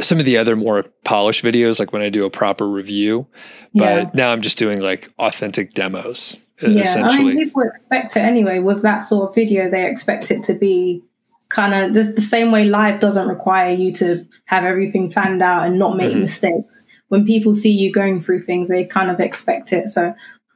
[0.01, 3.25] some of the other more polished videos, like when I do a proper review.
[3.73, 4.09] But yeah.
[4.13, 6.35] now I'm just doing like authentic demos.
[6.61, 8.59] Yeah, I mean, people expect it anyway.
[8.59, 11.03] With that sort of video, they expect it to be
[11.49, 15.65] kind of just the same way life doesn't require you to have everything planned out
[15.65, 16.21] and not make mm-hmm.
[16.21, 16.87] mistakes.
[17.09, 19.89] When people see you going through things, they kind of expect it.
[19.89, 20.15] So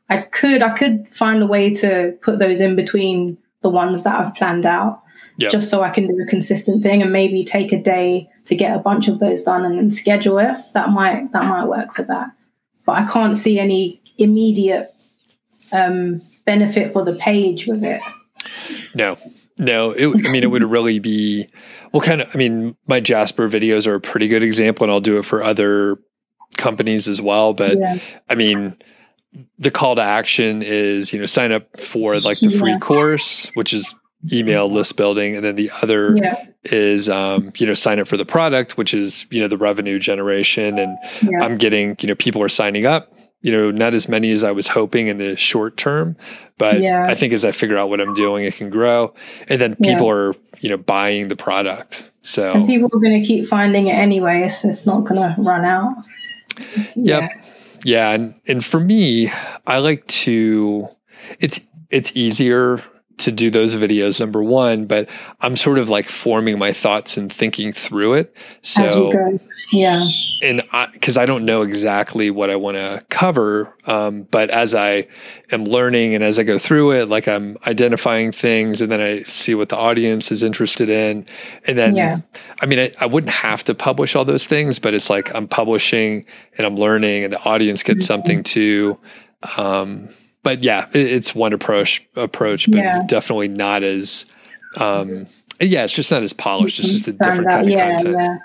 [0.09, 4.19] I could I could find a way to put those in between the ones that
[4.19, 5.03] I've planned out.
[5.37, 5.51] Yep.
[5.51, 8.75] Just so I can do a consistent thing and maybe take a day to get
[8.75, 10.53] a bunch of those done and then schedule it.
[10.73, 12.31] That might that might work for that.
[12.85, 14.93] But I can't see any immediate
[15.71, 18.01] um, benefit for the page with it.
[18.93, 19.17] No,
[19.59, 21.47] no, it, I mean, it would really be
[21.91, 22.33] well, kind of.
[22.33, 25.43] I mean, my Jasper videos are a pretty good example, and I'll do it for
[25.43, 25.99] other
[26.57, 27.53] companies as well.
[27.53, 27.99] But yeah.
[28.29, 28.77] I mean,
[29.57, 32.79] the call to action is you know sign up for like the free yeah.
[32.79, 33.93] course, which is
[34.31, 36.45] email list building, and then the other yeah.
[36.63, 39.99] is um, you know sign up for the product, which is you know the revenue
[39.99, 40.79] generation.
[40.79, 40.97] And
[41.41, 44.51] I'm getting you know people are signing up you know, not as many as I
[44.51, 46.17] was hoping in the short term,
[46.57, 47.05] but yeah.
[47.07, 49.13] I think as I figure out what I'm doing, it can grow.
[49.47, 50.13] And then people yeah.
[50.13, 52.09] are, you know, buying the product.
[52.21, 54.41] So and people are going to keep finding it anyway.
[54.43, 56.05] It's, it's not going to run out.
[56.95, 56.95] Yep.
[56.95, 57.41] Yeah.
[57.85, 58.09] Yeah.
[58.11, 59.31] And, and for me,
[59.65, 60.89] I like to,
[61.39, 62.83] it's, it's easier
[63.19, 65.07] to do those videos number one but
[65.41, 68.35] i'm sort of like forming my thoughts and thinking through it.
[68.61, 69.13] So
[69.71, 70.03] yeah.
[70.41, 70.61] and
[70.93, 75.07] because I, I, don't know exactly what i want to cover um, but as i
[75.51, 79.23] am learning and as i go through it like i'm identifying things and then i
[79.23, 81.25] see what the audience is interested in.
[81.65, 82.21] And then yeah.
[82.61, 85.47] i mean I, I wouldn't have to publish all those things but it's like i'm
[85.47, 86.25] publishing
[86.57, 88.07] and i'm learning and the audience gets mm-hmm.
[88.07, 88.97] something too.
[89.57, 90.09] Um,
[90.43, 93.01] but yeah, it, it's one approach approach, but yeah.
[93.07, 94.25] definitely not as
[94.77, 95.27] um,
[95.59, 96.79] yeah, it's just not as polished.
[96.79, 98.17] It's just a different kind of yeah, content.
[98.19, 98.37] Yeah.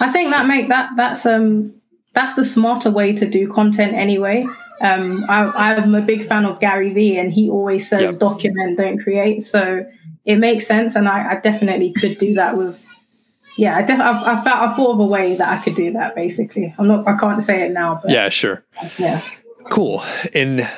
[0.00, 0.30] I think so.
[0.32, 1.72] that make that that's um
[2.12, 4.44] that's the smarter way to do content anyway.
[4.80, 8.20] Um, I, am a big fan of Gary Vee, and he always says yep.
[8.20, 9.42] document, don't create.
[9.42, 9.86] So
[10.24, 12.82] it makes sense, and I, I definitely could do that with.
[13.56, 15.92] Yeah, I, def- I, I, felt, I thought of a way that I could do
[15.92, 16.14] that.
[16.14, 17.08] Basically, I'm not.
[17.08, 18.00] I can't say it now.
[18.02, 18.64] But yeah, sure.
[18.98, 19.22] Yeah.
[19.70, 20.02] Cool.
[20.34, 20.68] And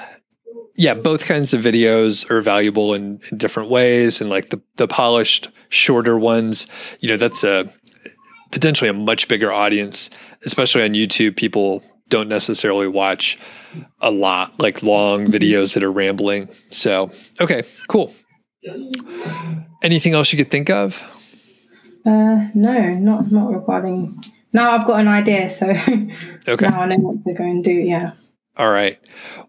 [0.79, 4.87] yeah, both kinds of videos are valuable in, in different ways, and like the the
[4.87, 6.69] polished, shorter ones,
[7.01, 7.71] you know, that's a
[8.53, 10.09] potentially a much bigger audience,
[10.45, 11.37] especially on YouTube.
[11.37, 13.39] People don't necessarily watch
[14.01, 16.49] a lot like long videos that are rambling.
[16.71, 17.11] So,
[17.41, 18.15] okay, cool.
[19.83, 21.03] Anything else you could think of?
[22.07, 24.17] Uh, no, not not regarding.
[24.53, 25.71] Now I've got an idea, so
[26.49, 26.67] okay.
[26.69, 27.73] now I know what to go and do.
[27.73, 28.13] Yeah.
[28.59, 28.99] All right.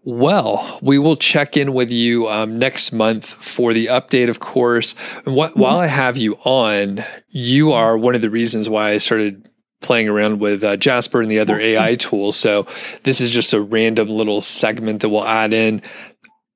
[0.04, 4.94] Well, we will check in with you um, next month for the update, of course.
[5.26, 8.98] And what, while I have you on, you are one of the reasons why I
[8.98, 9.48] started
[9.80, 12.36] playing around with uh, Jasper and the other AI tools.
[12.36, 12.66] So
[13.02, 15.82] this is just a random little segment that we'll add in.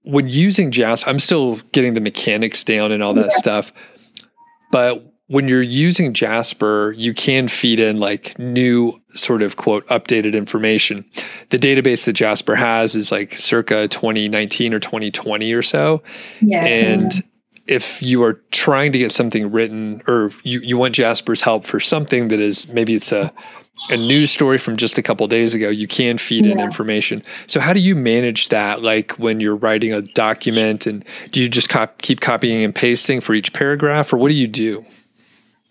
[0.02, 3.36] When using Jasper, I'm still getting the mechanics down and all that yeah.
[3.36, 3.72] stuff.
[4.70, 10.34] But when you're using Jasper, you can feed in like new sort of quote updated
[10.34, 11.04] information.
[11.50, 16.04] The database that Jasper has is like circa 2019 or 2020 or so.
[16.40, 16.64] Yeah.
[16.64, 17.12] And
[17.66, 21.80] if you are trying to get something written or you, you want Jasper's help for
[21.80, 23.32] something that is maybe it's a
[23.90, 26.52] a news story from just a couple days ago, you can feed yeah.
[26.52, 27.20] in information.
[27.48, 28.82] So how do you manage that?
[28.82, 33.20] Like when you're writing a document and do you just cop- keep copying and pasting
[33.20, 34.86] for each paragraph or what do you do?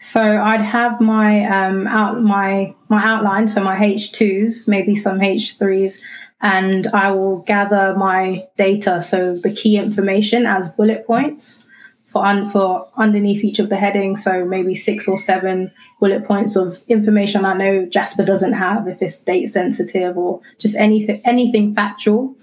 [0.03, 5.21] So I'd have my um, out my my outline, so my H twos, maybe some
[5.21, 6.03] H threes,
[6.41, 11.65] and I will gather my data, so the key information as bullet points
[12.07, 14.21] for un- for underneath each of the headings.
[14.25, 19.01] So maybe six or seven bullet points of information I know Jasper doesn't have if
[19.01, 22.35] it's date sensitive or just anything anything factual.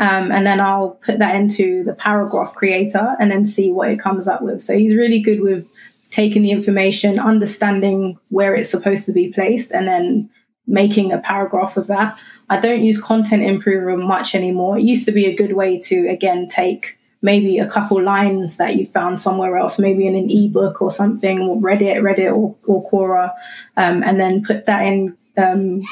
[0.00, 3.98] Um, and then I'll put that into the paragraph creator and then see what it
[3.98, 4.62] comes up with.
[4.62, 5.66] So he's really good with
[6.10, 10.30] taking the information, understanding where it's supposed to be placed, and then
[10.66, 12.18] making a paragraph of that.
[12.50, 14.78] I don't use content improver much anymore.
[14.78, 18.76] It used to be a good way to, again, take maybe a couple lines that
[18.76, 22.88] you found somewhere else, maybe in an ebook or something, or Reddit, Reddit or, or
[22.90, 23.34] Quora,
[23.76, 25.82] um, and then put that in um,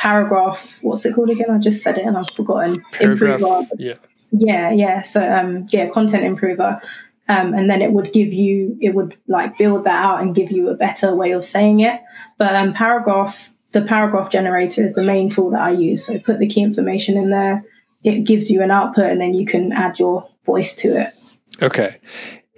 [0.00, 0.78] paragraph.
[0.82, 1.50] What's it called again?
[1.50, 2.74] I just said it and I've forgotten.
[2.92, 3.40] Paragraph.
[3.40, 3.66] Improver.
[3.78, 3.94] Yeah.
[4.32, 5.02] Yeah, yeah.
[5.02, 6.80] So, um, yeah, content improver.
[7.28, 10.52] Um, and then it would give you it would like build that out and give
[10.52, 12.00] you a better way of saying it.
[12.38, 16.06] But um, paragraph the paragraph generator is the main tool that i use.
[16.06, 17.64] So put the key information in there.
[18.04, 21.14] It gives you an output and then you can add your voice to it.
[21.60, 21.98] Okay.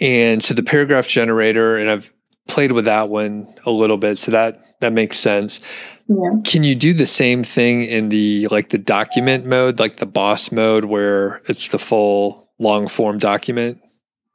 [0.00, 2.12] And so the paragraph generator and i've
[2.46, 5.60] played with that one a little bit so that that makes sense.
[6.08, 6.40] Yeah.
[6.44, 10.50] Can you do the same thing in the like the document mode, like the boss
[10.50, 13.80] mode where it's the full long form document?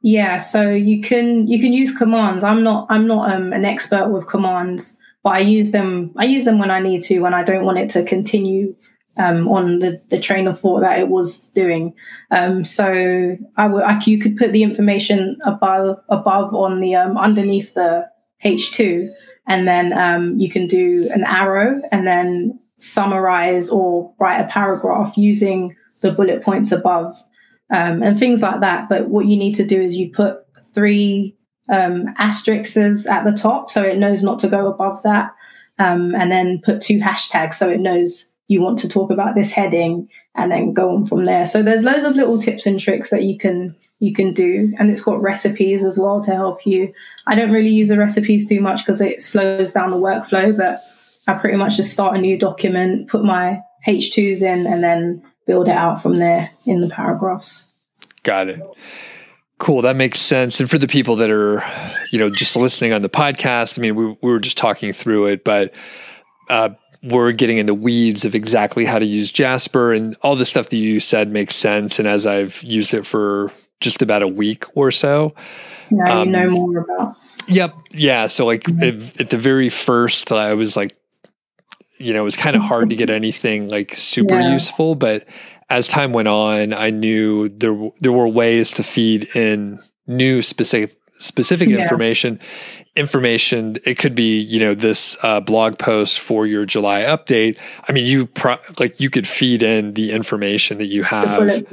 [0.06, 2.44] Yeah, so you can you can use commands.
[2.44, 6.12] I'm not I'm not um, an expert with commands, but I use them.
[6.18, 8.76] I use them when I need to when I don't want it to continue
[9.16, 11.94] um, on the, the train of thought that it was doing.
[12.30, 17.16] Um, so I would I, you could put the information above above on the um,
[17.16, 18.06] underneath the
[18.42, 19.10] H two,
[19.48, 25.16] and then um, you can do an arrow and then summarize or write a paragraph
[25.16, 27.16] using the bullet points above
[27.70, 28.88] um, and things like that.
[28.88, 30.38] But what you need to do is you put
[30.74, 31.36] three
[31.68, 35.34] um, asterisks at the top so it knows not to go above that,
[35.78, 39.52] um, and then put two hashtags so it knows you want to talk about this
[39.52, 41.46] heading, and then go on from there.
[41.46, 44.90] So there's loads of little tips and tricks that you can you can do, and
[44.90, 46.92] it's got recipes as well to help you.
[47.26, 50.82] I don't really use the recipes too much because it slows down the workflow, but
[51.26, 55.68] I pretty much just start a new document, put my H2s in, and then build
[55.68, 57.68] it out from there in the paragraphs.
[58.22, 58.60] Got it.
[59.58, 59.82] Cool.
[59.82, 60.60] That makes sense.
[60.60, 61.62] And for the people that are,
[62.10, 65.26] you know, just listening on the podcast, I mean, we, we were just talking through
[65.26, 65.72] it, but
[66.50, 66.70] uh,
[67.02, 70.70] we're getting in the weeds of exactly how to use Jasper and all the stuff
[70.70, 71.98] that you said makes sense.
[71.98, 75.34] And as I've used it for just about a week or so,
[75.90, 77.16] now um, you know more about.
[77.46, 77.74] Yep.
[77.92, 78.26] Yeah.
[78.26, 79.20] So like mm-hmm.
[79.20, 80.96] at the very first, I was like
[82.04, 84.52] you know, it was kind of hard to get anything like super yeah.
[84.52, 85.26] useful, but
[85.70, 90.96] as time went on, I knew there there were ways to feed in new specific
[91.18, 91.78] specific yeah.
[91.78, 92.40] information
[92.96, 97.58] information it could be you know this uh, blog post for your july update.
[97.88, 101.64] I mean you pro- like you could feed in the information that you have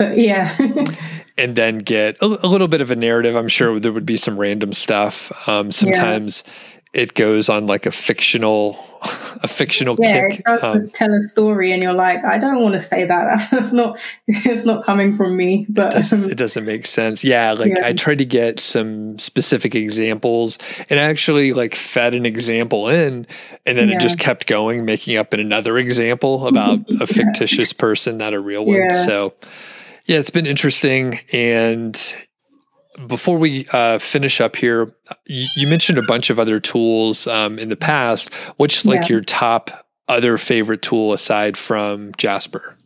[0.00, 0.56] yeah.
[1.38, 3.34] and then get a, a, little bit of a narrative.
[3.34, 5.48] I'm sure there would be some random stuff.
[5.48, 6.52] Um, sometimes yeah
[6.92, 8.74] it goes on like a fictional
[9.42, 10.40] a fictional yeah, kick.
[10.40, 13.24] it does Um, tell a story, and you're like, I don't want to say that.
[13.26, 13.98] That's, that's not.
[14.26, 15.66] It's not coming from me.
[15.68, 17.24] But doesn't, um, it doesn't make sense.
[17.24, 17.86] Yeah, like Yeah.
[17.86, 23.26] I tried to get some specific examples and I actually like fed an example in
[23.66, 23.96] and then Yeah.
[23.96, 28.64] it just kept going, making up another example about a fictitious person, not a real
[28.64, 28.90] one.
[28.90, 29.34] So
[30.06, 31.20] yeah, it's been interesting.
[31.32, 31.96] And
[33.06, 34.94] before we uh, finish up here,
[35.26, 38.32] you, you mentioned a bunch of other tools um, in the past.
[38.56, 39.08] What's like Yeah.
[39.08, 42.76] your top other favorite tool aside from Jasper?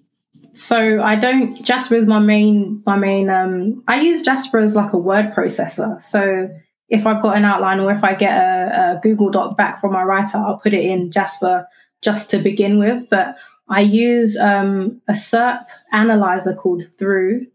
[0.52, 4.92] So I don't Jasper is my main my main um I use Jasper as like
[4.94, 6.02] a word processor.
[6.02, 6.48] So
[6.88, 9.92] if I've got an outline or if I get a, a Google Doc back from
[9.92, 11.66] my writer, I'll put it in Jasper
[12.00, 13.08] just to begin with.
[13.10, 13.36] But
[13.68, 17.46] I use um, a SERP analyzer called Thruuu,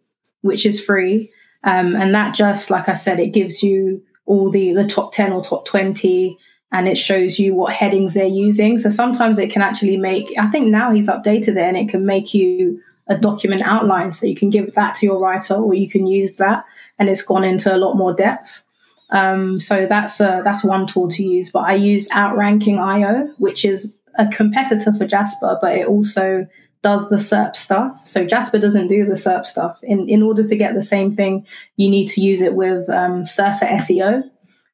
[0.42, 1.32] which is free.
[1.64, 5.32] Um, and that just, like I said, it gives you all the, the top 10
[5.32, 6.38] or top 20
[6.72, 8.78] and it shows you what headings they're using.
[8.78, 12.06] So sometimes it can actually make, I think now he's updated it and it can
[12.06, 14.14] make you a document outline.
[14.14, 16.64] So you can give that to your writer or you can use that
[16.98, 18.64] and it's gone into a lot more depth.
[19.10, 21.52] Um, so that's uh, that's one tool to use.
[21.52, 26.48] But I use Outranking IO, which is a competitor for Jasper, but it also
[26.84, 28.08] does the SERP stuff.
[28.08, 29.80] So Jasper doesn't do the SERP stuff.
[29.84, 31.46] In in order to get the same thing,
[31.78, 34.24] you need to use it with um, Surfer SEO.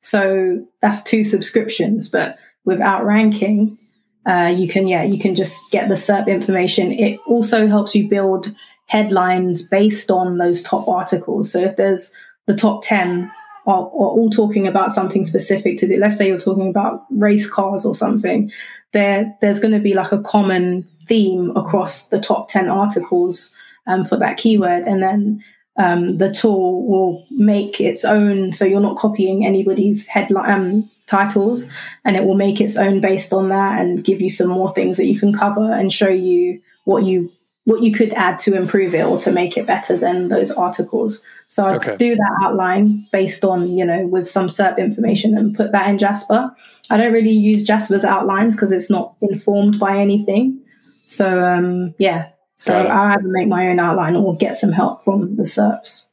[0.01, 2.07] So that's two subscriptions.
[2.09, 3.77] But with Outranking,
[4.25, 6.91] uh, you can yeah you can just get the SERP information.
[6.91, 8.53] It also helps you build
[8.85, 11.51] headlines based on those top articles.
[11.51, 12.13] So if there's
[12.45, 13.31] the top ten
[13.67, 15.97] are, are all talking about something specific to do.
[15.97, 18.49] Let's say you're talking about race cars or something.
[18.93, 23.53] There, there's going to be like a common theme across the top 10 articles
[23.87, 24.83] um, for that keyword.
[24.83, 25.43] And then
[25.77, 28.53] um, the tool will make its own.
[28.53, 31.69] So you're not copying anybody's headline um, titles
[32.03, 34.97] and it will make its own based on that and give you some more things
[34.97, 37.31] that you can cover and show you what you
[37.63, 41.21] what you could add to improve it or to make it better than those articles.
[41.49, 41.97] So I Okay.
[41.97, 45.97] do that outline based on, you know, with some SERP information and put that in
[45.97, 46.49] Jasper.
[46.89, 50.61] I don't really use Jasper's outlines because it's not informed by anything.
[51.07, 52.29] So um, yeah,
[52.59, 52.85] so.
[52.85, 56.05] I either make my own outline or get some help from the SERPs.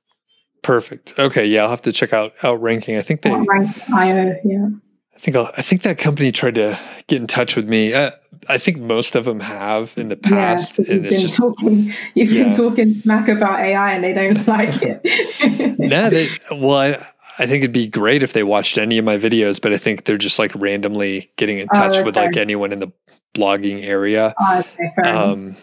[0.63, 1.19] Perfect.
[1.19, 2.97] Okay, yeah, I'll have to check out Outranking.
[2.97, 4.69] I think they Rank IO, yeah.
[5.15, 7.93] I think I'll, I think that company tried to get in touch with me.
[7.93, 8.13] Uh,
[8.49, 11.93] I think most of them have in the past, yeah, you've it's been just talking,
[12.15, 12.45] you've Yeah.
[12.45, 15.79] been talking smack about AI and they don't like it.
[15.79, 16.09] nah.
[16.11, 17.07] They, well, I,
[17.39, 20.05] I think it'd be great if they watched any of my videos, but I think
[20.05, 22.93] they're just like randomly getting in Oh, touch with like anyone in the
[23.35, 24.35] blogging area.
[24.41, 25.09] Oh, okay.
[25.09, 25.57] Um,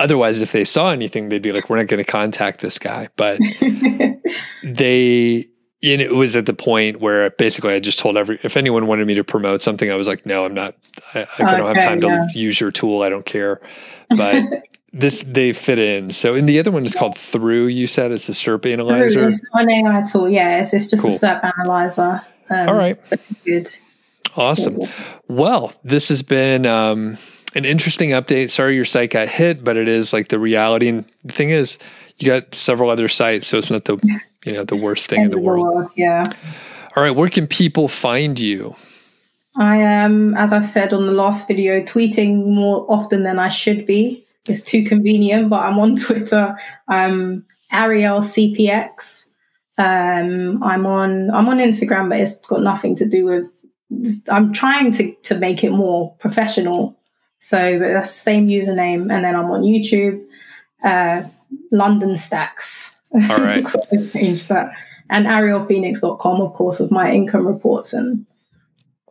[0.00, 3.08] otherwise, if they saw anything, they'd be like, "We're not going to contact this guy."
[3.16, 3.40] But
[4.62, 5.46] they
[5.82, 9.06] and it was at the point where basically I just told every if anyone wanted
[9.06, 10.74] me to promote something, I was like, no, I'm not.
[11.14, 13.02] I, I don't have Okay, time to use your tool.
[13.02, 13.60] I don't care.
[14.16, 14.44] But
[14.92, 16.10] this they fit in.
[16.10, 17.74] So and the other one is called Thruuu.
[17.74, 19.26] You said it's a SERP analyzer.
[19.26, 20.60] It's not an AI tool, yeah.
[20.60, 21.10] It's, it's just Cool.
[21.12, 22.22] a SERP analyzer.
[22.48, 22.96] Um, All right,
[23.44, 23.76] Good.
[24.36, 24.80] Awesome.
[25.28, 27.18] Well, this has been um,
[27.54, 28.50] an interesting update.
[28.50, 30.88] Sorry your site got hit, but it is like the reality.
[30.88, 31.78] And the thing is,
[32.18, 33.98] you got several other sites, so it's not the
[34.44, 35.66] you know the worst thing in the the world.
[35.66, 36.32] world, yeah.
[36.96, 38.74] All right, where can people find you?
[39.58, 43.86] I am, as I said on the last video, tweeting more often than I should
[43.86, 44.26] be.
[44.48, 46.56] It's too convenient, but I'm on Twitter.
[46.88, 49.26] I'm Ariel CPX.
[49.78, 53.50] Um, I'm on I'm on Instagram, but it's got nothing to do with.
[54.28, 56.98] I'm trying to to make it more professional.
[57.40, 60.24] So, but that's the same username, and then I'm on YouTube.
[60.82, 61.24] Uh,
[61.70, 62.92] London Stacks.
[63.30, 63.64] All right.
[64.12, 64.72] Change that.
[65.08, 68.26] And arielphoenix.com, of course, with my income reports and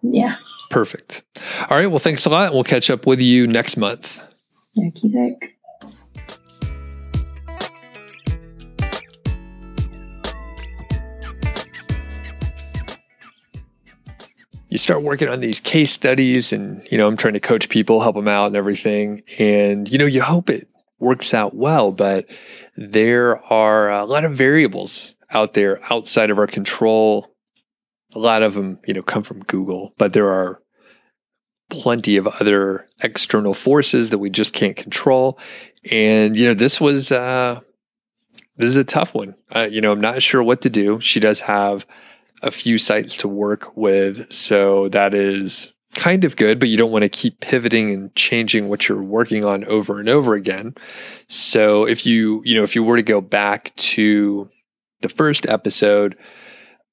[0.01, 0.35] yeah.
[0.69, 1.23] Perfect.
[1.69, 1.87] All right.
[1.87, 2.53] Well, thanks a lot.
[2.53, 4.19] We'll catch up with you next month.
[4.77, 5.54] Okie doke.
[14.75, 18.01] You start working on these case studies, and, you know, I'm trying to coach people,
[18.01, 19.21] help them out and everything.
[19.39, 20.67] And, you know, you hope it
[20.99, 22.25] works out well, but
[22.75, 27.33] there are a lot of variables out there outside of our control.
[28.15, 30.61] A lot of them, you know, come from Google, but there are
[31.69, 35.39] plenty of other external forces that we just can't control.
[35.89, 37.61] And, you know, this was, uh,
[38.57, 39.35] this is a tough one.
[39.55, 40.99] Uh, you know, I'm not sure what to do.
[40.99, 41.85] She does have
[42.41, 46.91] a few sites to work with, so that is kind of good, but you don't
[46.91, 50.75] want to keep pivoting and changing what you're working on over and over again.
[51.27, 54.49] So if you, you know, if you were to go back to
[55.01, 56.17] the first episode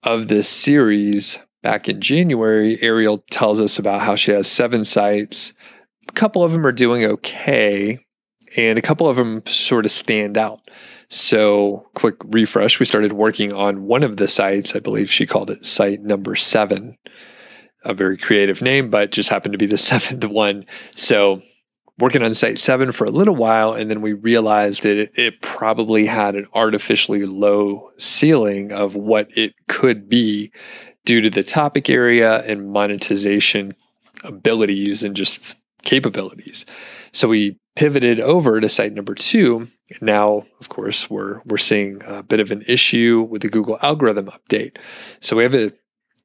[0.04, 5.52] of this series, back in January, Ariel tells us about how she has seven sites.
[6.08, 8.04] A couple of them are doing okay,
[8.56, 10.60] and a couple of them sort of stand out.
[11.12, 14.74] So, quick refresh we started working on one of the sites.
[14.74, 16.96] I believe she called it site number seven,
[17.84, 20.64] a very creative name, but just happened to be the seventh one.
[20.96, 21.42] So,
[21.98, 25.42] working on site seven for a little while, and then we realized that it, it
[25.42, 30.50] probably had an artificially low ceiling of what it could be
[31.04, 33.74] due to the topic area and monetization
[34.24, 36.64] abilities and just capabilities.
[37.12, 39.68] So we pivoted over to site number two.
[40.00, 44.26] Now, of course, we're we're seeing a bit of an issue with the Google algorithm
[44.26, 44.78] update.
[45.20, 45.72] So we have a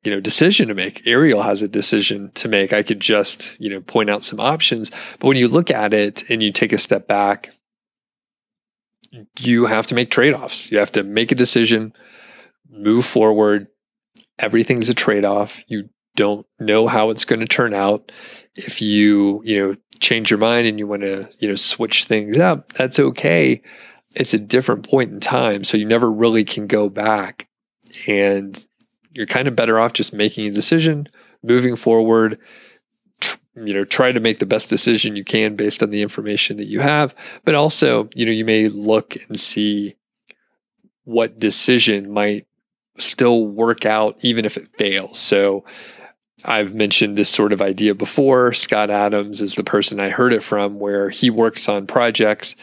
[0.03, 1.05] you know decision to make.
[1.05, 2.73] Ariel has a decision to make.
[2.73, 6.29] I could just you know point out some options, but when you look at it
[6.29, 7.51] and you take a step back,
[9.39, 10.71] you have to make trade offs.
[10.71, 11.93] You have to make a decision,
[12.69, 13.67] move forward.
[14.39, 15.61] Everything's a trade off.
[15.67, 18.11] You don't know how it's going to turn out.
[18.55, 22.39] If you, you know, change your mind and you want to, you know, switch things
[22.39, 23.61] up, that's okay.
[24.15, 25.63] It's a different point in time.
[25.63, 27.47] So you never really can go back.
[28.07, 28.63] And
[29.11, 31.09] you're kind of better off just making a decision,
[31.43, 32.39] moving forward,
[33.55, 36.67] you know, try to make the best decision you can based on the information that
[36.67, 37.15] you have.
[37.43, 39.95] But also, you know, you may look and see
[41.05, 42.45] what decision might
[42.99, 45.19] still work out even if it fails.
[45.19, 45.63] So
[46.45, 48.53] I've mentioned this sort of idea before.
[48.53, 52.55] Scott Adams is the person I heard it from, where he works on projects.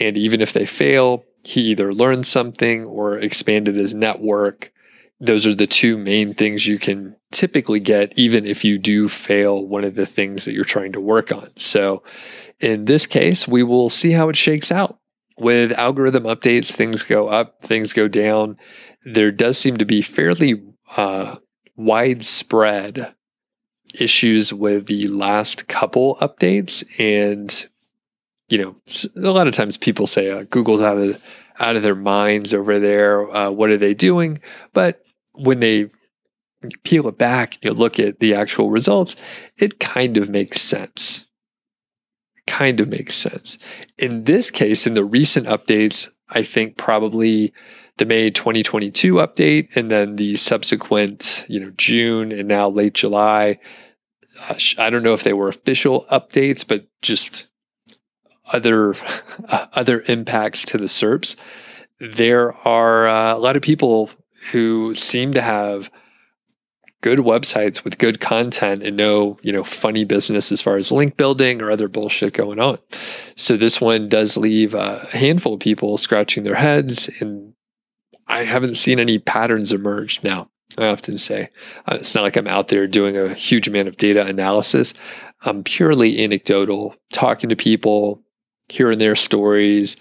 [0.00, 4.72] And even if they fail, he either learned something or expanded his network.
[5.20, 9.64] Those are the two main things you can typically get, even if you do fail
[9.64, 11.50] one of the things that you're trying to work on.
[11.56, 12.02] So,
[12.60, 14.98] in this case, we will see how it shakes out.
[15.38, 18.56] With algorithm updates, things go up, things go down.
[19.04, 20.62] There does seem to be fairly
[20.96, 21.36] uh,
[21.76, 23.14] widespread
[23.98, 26.84] issues with the last couple updates.
[26.98, 27.66] And
[28.48, 28.74] you know
[29.16, 31.20] a lot of times people say uh, google's out of
[31.60, 34.40] out of their minds over there uh, what are they doing?
[34.72, 35.88] But when they
[36.82, 39.16] peel it back and you look at the actual results
[39.58, 41.26] it kind of makes sense.
[42.46, 43.58] Kind of makes sense.
[43.98, 47.52] In this case in the recent updates i think probably
[47.98, 53.58] the May 2022 update and then the subsequent, you know, June and now late July.
[54.48, 57.46] Uh, I don't know if they were official updates, but just
[58.52, 58.94] other
[59.48, 61.36] other impacts to the SERPs.
[62.00, 64.10] There are uh, a lot of people
[64.50, 65.90] who seem to have
[67.00, 71.16] good websites with good content and no, you know, funny business as far as link
[71.16, 72.78] building or other bullshit going on.
[73.36, 77.53] So this one does leave a handful of people scratching their heads and
[78.26, 80.50] I haven't seen any patterns emerge now.
[80.78, 81.50] I often say
[81.86, 84.94] uh, it's not like I'm out there doing a huge amount of data analysis.
[85.42, 88.22] I'm purely anecdotal, talking to people,
[88.68, 89.96] hearing their stories,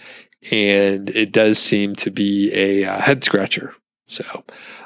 [0.52, 3.76] and it does seem to be a uh, head scratcher.
[4.08, 4.24] So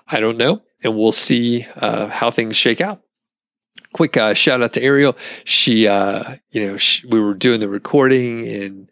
[0.08, 3.02] I don't know, and we'll see uh, how things shake out.
[3.94, 5.16] Quick uh, shout out to Ariel.
[5.44, 8.92] She, uh, you know, she, we were doing the recording and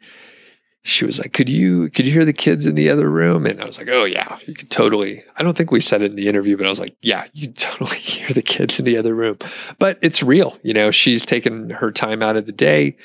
[0.85, 3.59] she was like, "Could you could you hear the kids in the other room?" And
[3.59, 6.15] I was like, "Oh yeah, you could totally." I don't think we said it in
[6.15, 9.15] the interview, but I was like, "Yeah, you totally hear the kids in the other
[9.15, 9.39] room."
[9.79, 10.91] But it's real, you know.
[10.91, 12.95] She's taken her time out of the day,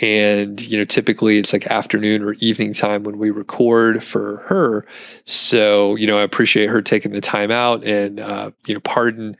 [0.00, 4.86] and you know, typically it's like afternoon or evening time when we record for her.
[5.24, 9.36] So you know, I appreciate her taking the time out, and uh, you know, pardon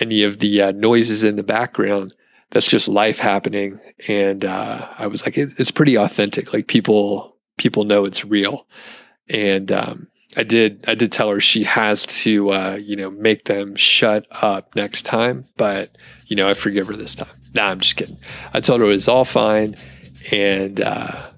[0.00, 2.12] any of the uh, noises in the background
[2.50, 3.78] that's just life happening.
[4.08, 6.52] And uh, I was like, it, it's pretty authentic.
[6.52, 8.66] Like people people know it's real.
[9.28, 13.44] And um, I did I did tell her she has to uh, you know make
[13.44, 15.96] them shut up next time, but
[16.26, 17.34] you know I forgive her this time.
[17.54, 18.18] Nah, I'm just kidding.
[18.52, 19.76] I told her it was all fine,
[20.30, 21.30] and uh,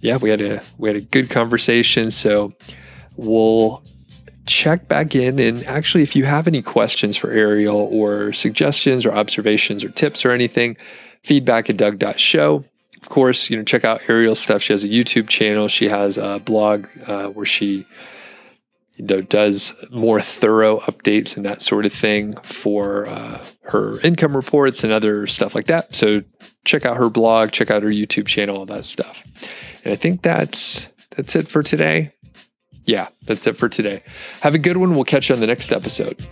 [0.00, 2.10] yeah, we had a we had a good conversation.
[2.10, 2.52] So
[3.16, 3.82] we'll
[4.46, 9.12] check back in and actually if you have any questions for Ariel or suggestions or
[9.12, 10.76] observations or tips or anything,
[11.22, 12.64] feedback at doug.show
[13.02, 14.62] of course, you know, check out Ariel's stuff.
[14.62, 15.68] She has a YouTube channel.
[15.68, 17.86] She has a blog uh, where she
[18.96, 24.36] you know, does more thorough updates and that sort of thing for uh, her income
[24.36, 25.94] reports and other stuff like that.
[25.94, 26.22] So
[26.64, 29.24] check out her blog, check out her YouTube channel, all that stuff.
[29.84, 32.12] And I think that's that's it for today.
[32.84, 34.02] Yeah, that's it for today.
[34.40, 34.94] Have a good one.
[34.94, 36.26] We'll catch you on the next episode.